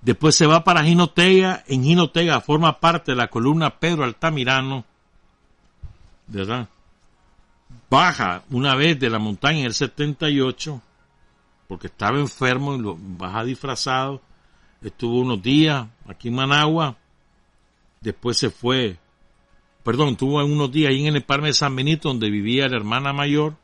[0.00, 4.84] Después se va para Jinotega, en Jinotega forma parte de la columna Pedro Altamirano,
[6.28, 6.68] ¿verdad?
[7.90, 10.80] Baja una vez de la montaña en el 78,
[11.66, 14.22] porque estaba enfermo y lo baja disfrazado,
[14.82, 16.96] estuvo unos días aquí en Managua,
[18.00, 18.96] después se fue,
[19.82, 23.12] perdón, estuvo unos días ahí en el Parme de San Benito, donde vivía la hermana
[23.12, 23.56] mayor,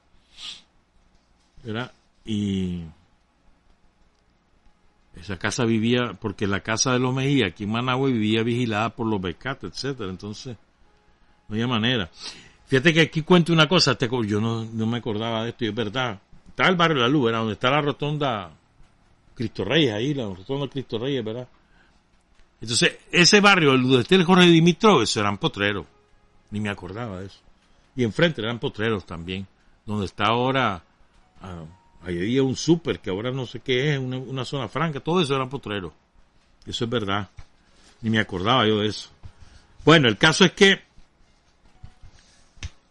[1.63, 1.93] ¿verdad?
[2.25, 2.83] Y
[5.25, 9.07] esa casa vivía, porque la casa de los Mejía, aquí en Managua, vivía vigilada por
[9.07, 10.11] los becates, etcétera.
[10.11, 10.57] Entonces,
[11.49, 12.11] no había manera.
[12.66, 13.97] Fíjate que aquí cuento una cosa,
[14.27, 16.20] yo no, me acordaba de esto, y es verdad.
[16.49, 17.41] Está el barrio La Luz, ¿verdad?
[17.41, 18.51] Donde está la rotonda
[19.35, 21.49] Cristo Reyes, ahí, la rotonda Cristo Reyes, ¿verdad?
[22.61, 25.87] Entonces, ese barrio, donde está el Jorge Dimitrov, eso eran potreros.
[26.51, 27.41] Ni me acordaba de eso.
[27.97, 29.47] Y enfrente eran potreros también.
[29.85, 30.83] Donde está ahora,
[31.43, 35.01] uh, ahí había un súper que ahora no sé qué es, una, una, zona franca,
[35.01, 35.93] todo eso eran potreros.
[36.67, 37.29] Eso es verdad.
[38.01, 39.11] Ni me acordaba yo de eso.
[39.85, 40.83] Bueno, el caso es que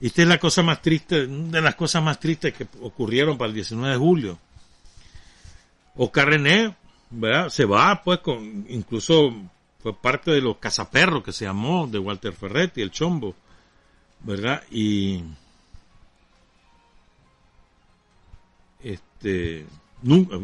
[0.03, 3.55] esta es la cosa más triste, de las cosas más tristes que ocurrieron para el
[3.55, 4.37] 19 de julio.
[5.95, 6.75] Oscar René,
[7.09, 7.47] ¿verdad?
[7.47, 9.33] Se va, pues, con, incluso
[9.79, 13.33] fue parte de los cazaperros que se llamó, de Walter Ferretti, el chombo,
[14.19, 14.61] ¿verdad?
[14.71, 15.23] Y,
[19.23, 19.65] este,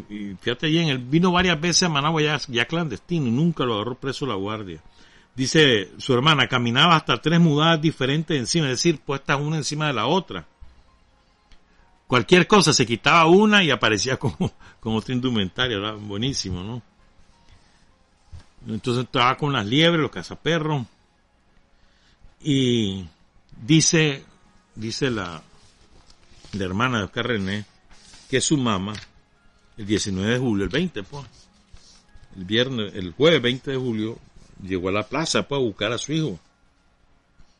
[0.08, 3.74] y fíjate bien, él vino varias veces a Managua ya, ya clandestino y nunca lo
[3.74, 4.80] agarró preso la guardia.
[5.34, 9.92] Dice su hermana, caminaba hasta tres mudadas diferentes encima, es decir, puestas una encima de
[9.92, 10.46] la otra.
[12.06, 16.82] Cualquier cosa, se quitaba una y aparecía como, como otra indumentaria, era buenísimo, ¿no?
[18.66, 20.86] Entonces estaba con las liebres, los cazaperros.
[22.42, 23.06] Y
[23.62, 24.24] dice,
[24.74, 25.42] dice la,
[26.52, 27.64] la hermana de Oscar René,
[28.30, 28.94] que su mamá,
[29.76, 31.26] el 19 de julio, el 20, pues,
[32.36, 34.18] el viernes, el jueves 20 de julio,
[34.62, 36.38] llegó a la plaza pues, a buscar a su hijo.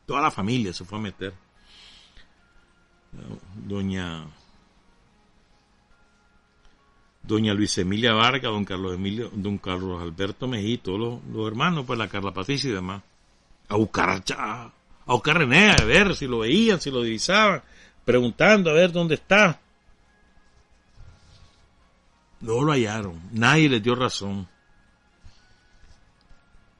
[0.07, 1.35] Toda la familia se fue a meter.
[3.67, 4.25] Doña
[7.25, 11.85] Doña Luis Emilia Vargas, don Carlos Emilio, don Carlos Alberto Mejía, todos los, los, hermanos,
[11.85, 13.03] pues la Carla Patricia y demás,
[13.69, 14.73] a buscar a,
[15.07, 17.63] a buscar a René, a ver si lo veían, si lo divisaban,
[18.05, 19.61] preguntando a ver dónde está.
[22.41, 24.49] No lo hallaron, nadie les dio razón.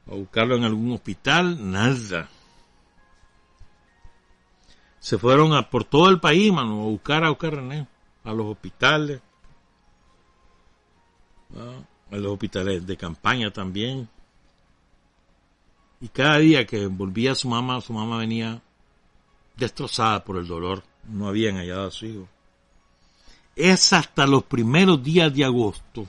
[0.07, 2.29] A buscarlo en algún hospital, nada.
[4.99, 7.87] Se fueron a, por todo el país, mano, a buscar a Oscar René,
[8.23, 9.21] a los hospitales,
[12.11, 14.09] a los hospitales de campaña también.
[15.99, 18.61] Y cada día que volvía su mamá, su mamá venía
[19.55, 20.83] destrozada por el dolor.
[21.07, 22.27] No habían hallado a su hijo.
[23.55, 26.07] Es hasta los primeros días de agosto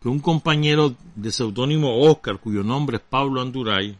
[0.00, 3.98] que un compañero de seudónimo Oscar, cuyo nombre es Pablo Anduray,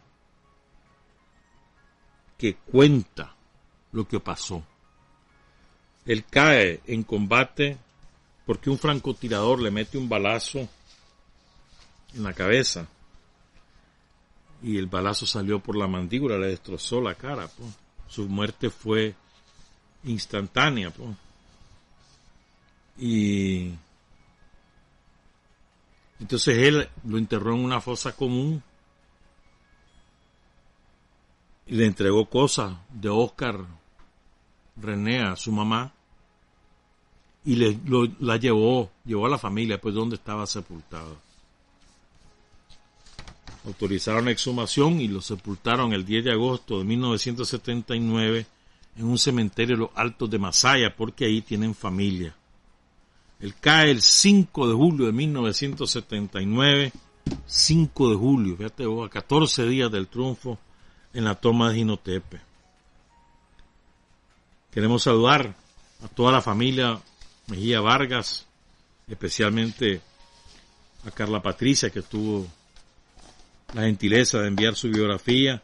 [2.38, 3.34] que cuenta
[3.92, 4.62] lo que pasó.
[6.06, 7.76] Él cae en combate
[8.46, 10.60] porque un francotirador le mete un balazo
[12.14, 12.88] en la cabeza
[14.62, 17.48] y el balazo salió por la mandíbula, le destrozó la cara.
[18.08, 19.14] Su muerte fue
[20.04, 20.92] instantánea.
[22.98, 23.72] Y
[26.18, 28.62] entonces él lo enterró en una fosa común
[31.66, 33.64] y le entregó cosas de Oscar
[34.76, 35.92] René a su mamá
[37.44, 37.78] y le,
[38.20, 41.16] la llevó, llevó a la familia, pues donde estaba sepultado.
[43.64, 48.46] Autorizaron la exhumación y lo sepultaron el 10 de agosto de 1979
[48.96, 52.34] en un cementerio de los Altos de Masaya, porque ahí tienen familia.
[53.40, 56.92] Él cae el 5 de julio de 1979,
[57.46, 60.58] 5 de julio, fíjate a 14 días del triunfo
[61.14, 62.40] en la toma de Ginotepe.
[64.70, 65.54] Queremos saludar
[66.04, 67.00] a toda la familia
[67.48, 68.46] Mejía Vargas,
[69.08, 70.00] especialmente
[71.04, 72.46] a Carla Patricia, que tuvo
[73.74, 75.62] la gentileza de enviar su biografía,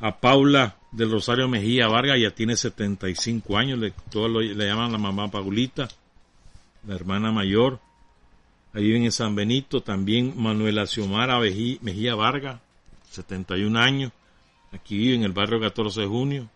[0.00, 4.98] a Paula del Rosario Mejía Vargas, ya tiene 75 años, le, todos le llaman la
[4.98, 5.88] mamá Paulita,
[6.86, 7.80] la hermana mayor,
[8.72, 12.60] ahí viven en San Benito, también Manuela Xiomara Mejía Vargas,
[13.10, 14.12] 71 años,
[14.72, 16.48] aquí vive en el barrio 14 de junio,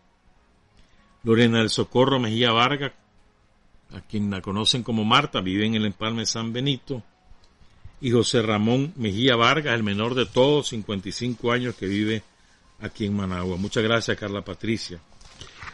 [1.25, 2.93] Lorena del Socorro Mejía Vargas,
[3.93, 7.03] a quien la conocen como Marta, vive en el Empalme San Benito,
[8.01, 12.23] y José Ramón Mejía Vargas, el menor de todos, 55 años, que vive
[12.83, 13.57] aquí en Managua.
[13.57, 15.01] Muchas gracias, Carla Patricia.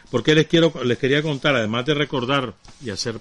[0.09, 2.53] Porque les quiero, les quería contar, además de recordar
[2.83, 3.19] y hacer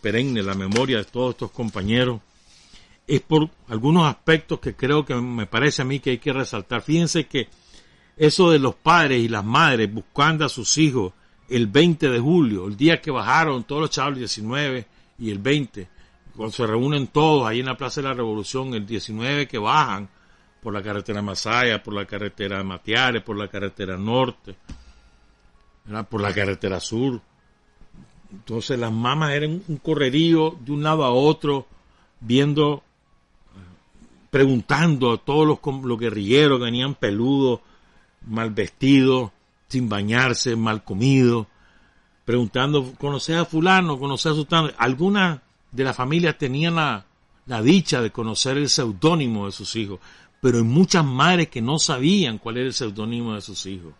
[0.00, 2.20] perenne la memoria de todos estos compañeros,
[3.06, 6.82] es por algunos aspectos que creo que me parece a mí que hay que resaltar.
[6.82, 7.48] Fíjense que
[8.16, 11.12] eso de los padres y las madres buscando a sus hijos
[11.48, 14.86] el 20 de julio, el día que bajaron todos los chavos, el 19
[15.18, 15.88] y el 20,
[16.36, 20.08] cuando se reúnen todos ahí en la Plaza de la Revolución, el 19 que bajan
[20.62, 24.54] por la carretera Masaya, por la carretera Matiare, por la carretera Norte,
[26.08, 27.20] por la carretera Sur.
[28.30, 31.66] Entonces las mamás eran un correrío de un lado a otro,
[32.20, 32.82] viendo,
[34.30, 37.60] preguntando a todos los, los guerrilleros que venían peludos,
[38.26, 39.32] mal vestidos,
[39.68, 41.48] sin bañarse, mal comido,
[42.24, 43.98] preguntando, ¿conoces a fulano?
[43.98, 44.70] ¿Conoces a sultano?
[44.78, 45.40] Algunas
[45.72, 47.04] de las familias tenían la,
[47.46, 49.98] la dicha de conocer el seudónimo de sus hijos,
[50.42, 53.94] pero hay muchas madres que no sabían cuál era el seudónimo de sus hijos.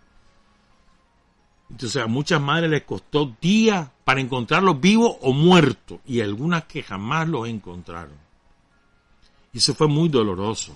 [1.71, 6.83] Entonces a muchas madres les costó días para encontrarlos vivos o muertos y algunas que
[6.83, 8.17] jamás los encontraron.
[9.53, 10.75] Y eso fue muy doloroso.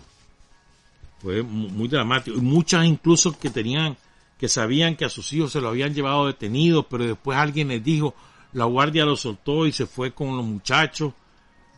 [1.21, 2.39] Fue muy dramático.
[2.39, 3.97] Y muchas incluso que tenían,
[4.39, 7.83] que sabían que a sus hijos se los habían llevado detenidos, pero después alguien les
[7.83, 8.15] dijo,
[8.53, 11.13] la guardia los soltó y se fue con los muchachos.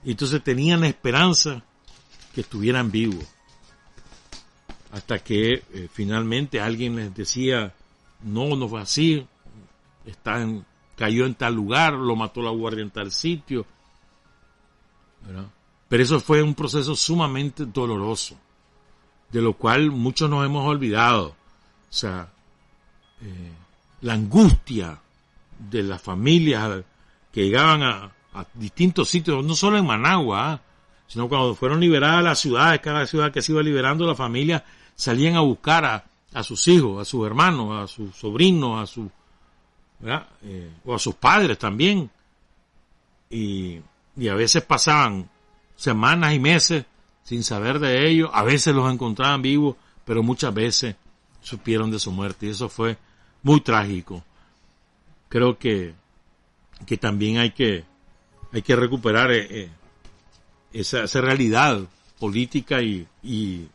[0.04, 1.62] Y entonces tenían la esperanza
[2.34, 3.37] que estuvieran vivos.
[4.98, 7.72] Hasta que eh, finalmente alguien les decía,
[8.22, 9.24] no, no fue así,
[10.04, 10.44] está
[10.96, 13.64] cayó en tal lugar, lo mató la guardia en tal sitio.
[15.88, 18.36] Pero eso fue un proceso sumamente doloroso
[19.30, 21.28] de lo cual muchos nos hemos olvidado.
[21.28, 22.28] O sea,
[23.22, 23.52] eh,
[24.00, 24.98] la angustia
[25.58, 26.82] de las familias
[27.32, 28.10] que llegaban a,
[28.54, 30.60] distintos sitios, no solo en Managua, ¿ah?
[31.06, 34.64] sino cuando fueron liberadas las ciudades, cada ciudad que se iba liberando, la familia
[34.98, 36.04] salían a buscar a,
[36.34, 39.08] a sus hijos, a sus hermanos, a sus sobrinos, a sus,
[40.42, 42.10] eh, o a sus padres también.
[43.30, 43.80] Y,
[44.16, 45.30] y a veces pasaban
[45.76, 46.84] semanas y meses
[47.22, 48.30] sin saber de ellos.
[48.34, 50.96] A veces los encontraban vivos, pero muchas veces
[51.40, 52.98] supieron de su muerte y eso fue
[53.42, 54.24] muy trágico.
[55.28, 55.94] Creo que,
[56.86, 57.84] que también hay que,
[58.52, 59.70] hay que recuperar eh, eh,
[60.72, 61.82] esa, esa, realidad
[62.18, 63.68] política y, y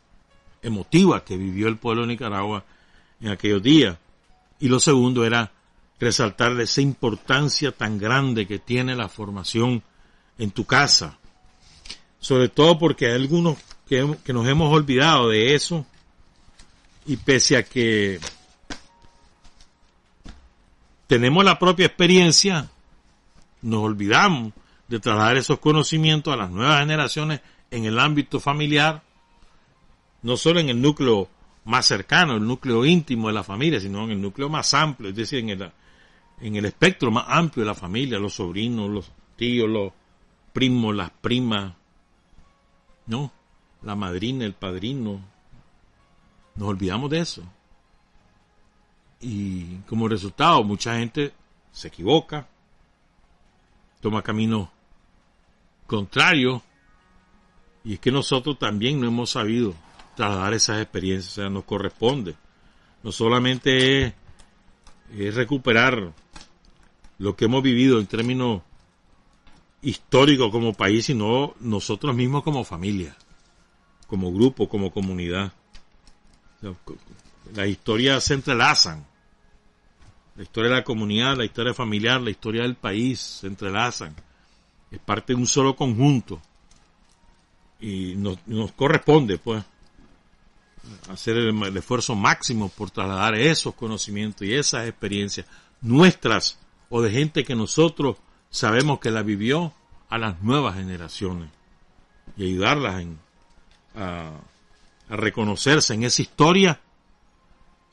[0.63, 2.65] emotiva que vivió el pueblo de Nicaragua
[3.21, 3.97] en aquellos días.
[4.59, 5.51] Y lo segundo era
[5.99, 9.83] resaltar esa importancia tan grande que tiene la formación
[10.37, 11.17] en tu casa,
[12.19, 13.57] sobre todo porque hay algunos
[13.87, 15.85] que, nos hemos olvidado de eso
[17.05, 18.19] y pese a que
[21.07, 22.69] tenemos la propia experiencia,
[23.61, 24.53] nos olvidamos
[24.87, 27.41] de trasladar esos conocimientos a las nuevas generaciones
[27.71, 29.03] en el ámbito familiar,
[30.23, 31.29] no solo en el núcleo
[31.65, 35.15] más cercano, el núcleo íntimo de la familia, sino en el núcleo más amplio, es
[35.15, 35.71] decir, en el,
[36.41, 39.93] en el espectro más amplio de la familia, los sobrinos, los tíos, los
[40.51, 41.73] primos, las primas,
[43.05, 43.31] no,
[43.81, 45.19] la madrina, el padrino.
[46.55, 47.43] Nos olvidamos de eso.
[49.19, 51.33] Y como resultado, mucha gente
[51.71, 52.47] se equivoca,
[54.01, 54.71] toma camino
[55.87, 56.61] contrario,
[57.83, 59.73] y es que nosotros también no hemos sabido
[60.15, 62.35] trasladar esas experiencias, o sea, nos corresponde.
[63.03, 64.15] No solamente
[65.17, 66.13] es, recuperar
[67.17, 68.61] lo que hemos vivido en términos
[69.81, 73.15] históricos como país, sino nosotros mismos como familia,
[74.07, 75.51] como grupo, como comunidad.
[77.53, 79.05] Las historias se entrelazan.
[80.35, 84.15] La historia de la comunidad, la historia familiar, la historia del país se entrelazan.
[84.89, 86.41] Es parte de un solo conjunto.
[87.79, 89.63] Y nos, corresponde, pues,
[91.09, 95.45] hacer el, esfuerzo máximo por trasladar esos conocimientos y esas experiencias
[95.81, 96.57] nuestras
[96.89, 98.17] o de gente que nosotros
[98.49, 99.73] sabemos que la vivió
[100.09, 101.49] a las nuevas generaciones
[102.37, 103.05] y ayudarlas
[103.95, 104.31] a,
[105.09, 106.79] a reconocerse en esa historia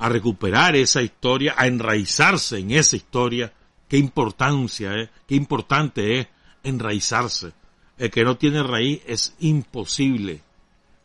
[0.01, 3.53] a recuperar esa historia, a enraizarse en esa historia.
[3.87, 6.27] Qué importancia es, qué importante es
[6.65, 7.53] enraizarse.
[7.99, 10.41] El que no tiene raíz es imposible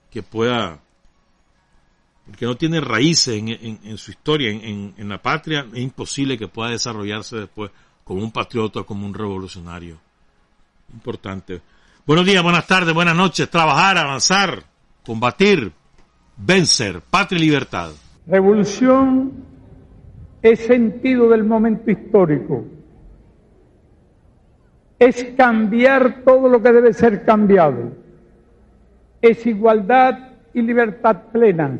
[0.10, 0.80] que pueda,
[2.28, 6.48] el que no tiene raíces en, su historia, en, en, la patria, es imposible que
[6.48, 7.72] pueda desarrollarse después
[8.04, 9.98] como un patriota, como un revolucionario.
[10.94, 11.62] Importante.
[12.06, 13.50] Buenos días, buenas tardes, buenas noches.
[13.50, 14.64] Trabajar, avanzar,
[15.06, 15.72] combatir,
[16.38, 17.92] vencer, patria y libertad.
[18.28, 19.34] Revolución
[20.42, 22.66] es sentido del momento histórico.
[24.98, 27.92] Es cambiar todo lo que debe ser cambiado.
[29.22, 31.80] Es igualdad y libertad plenas.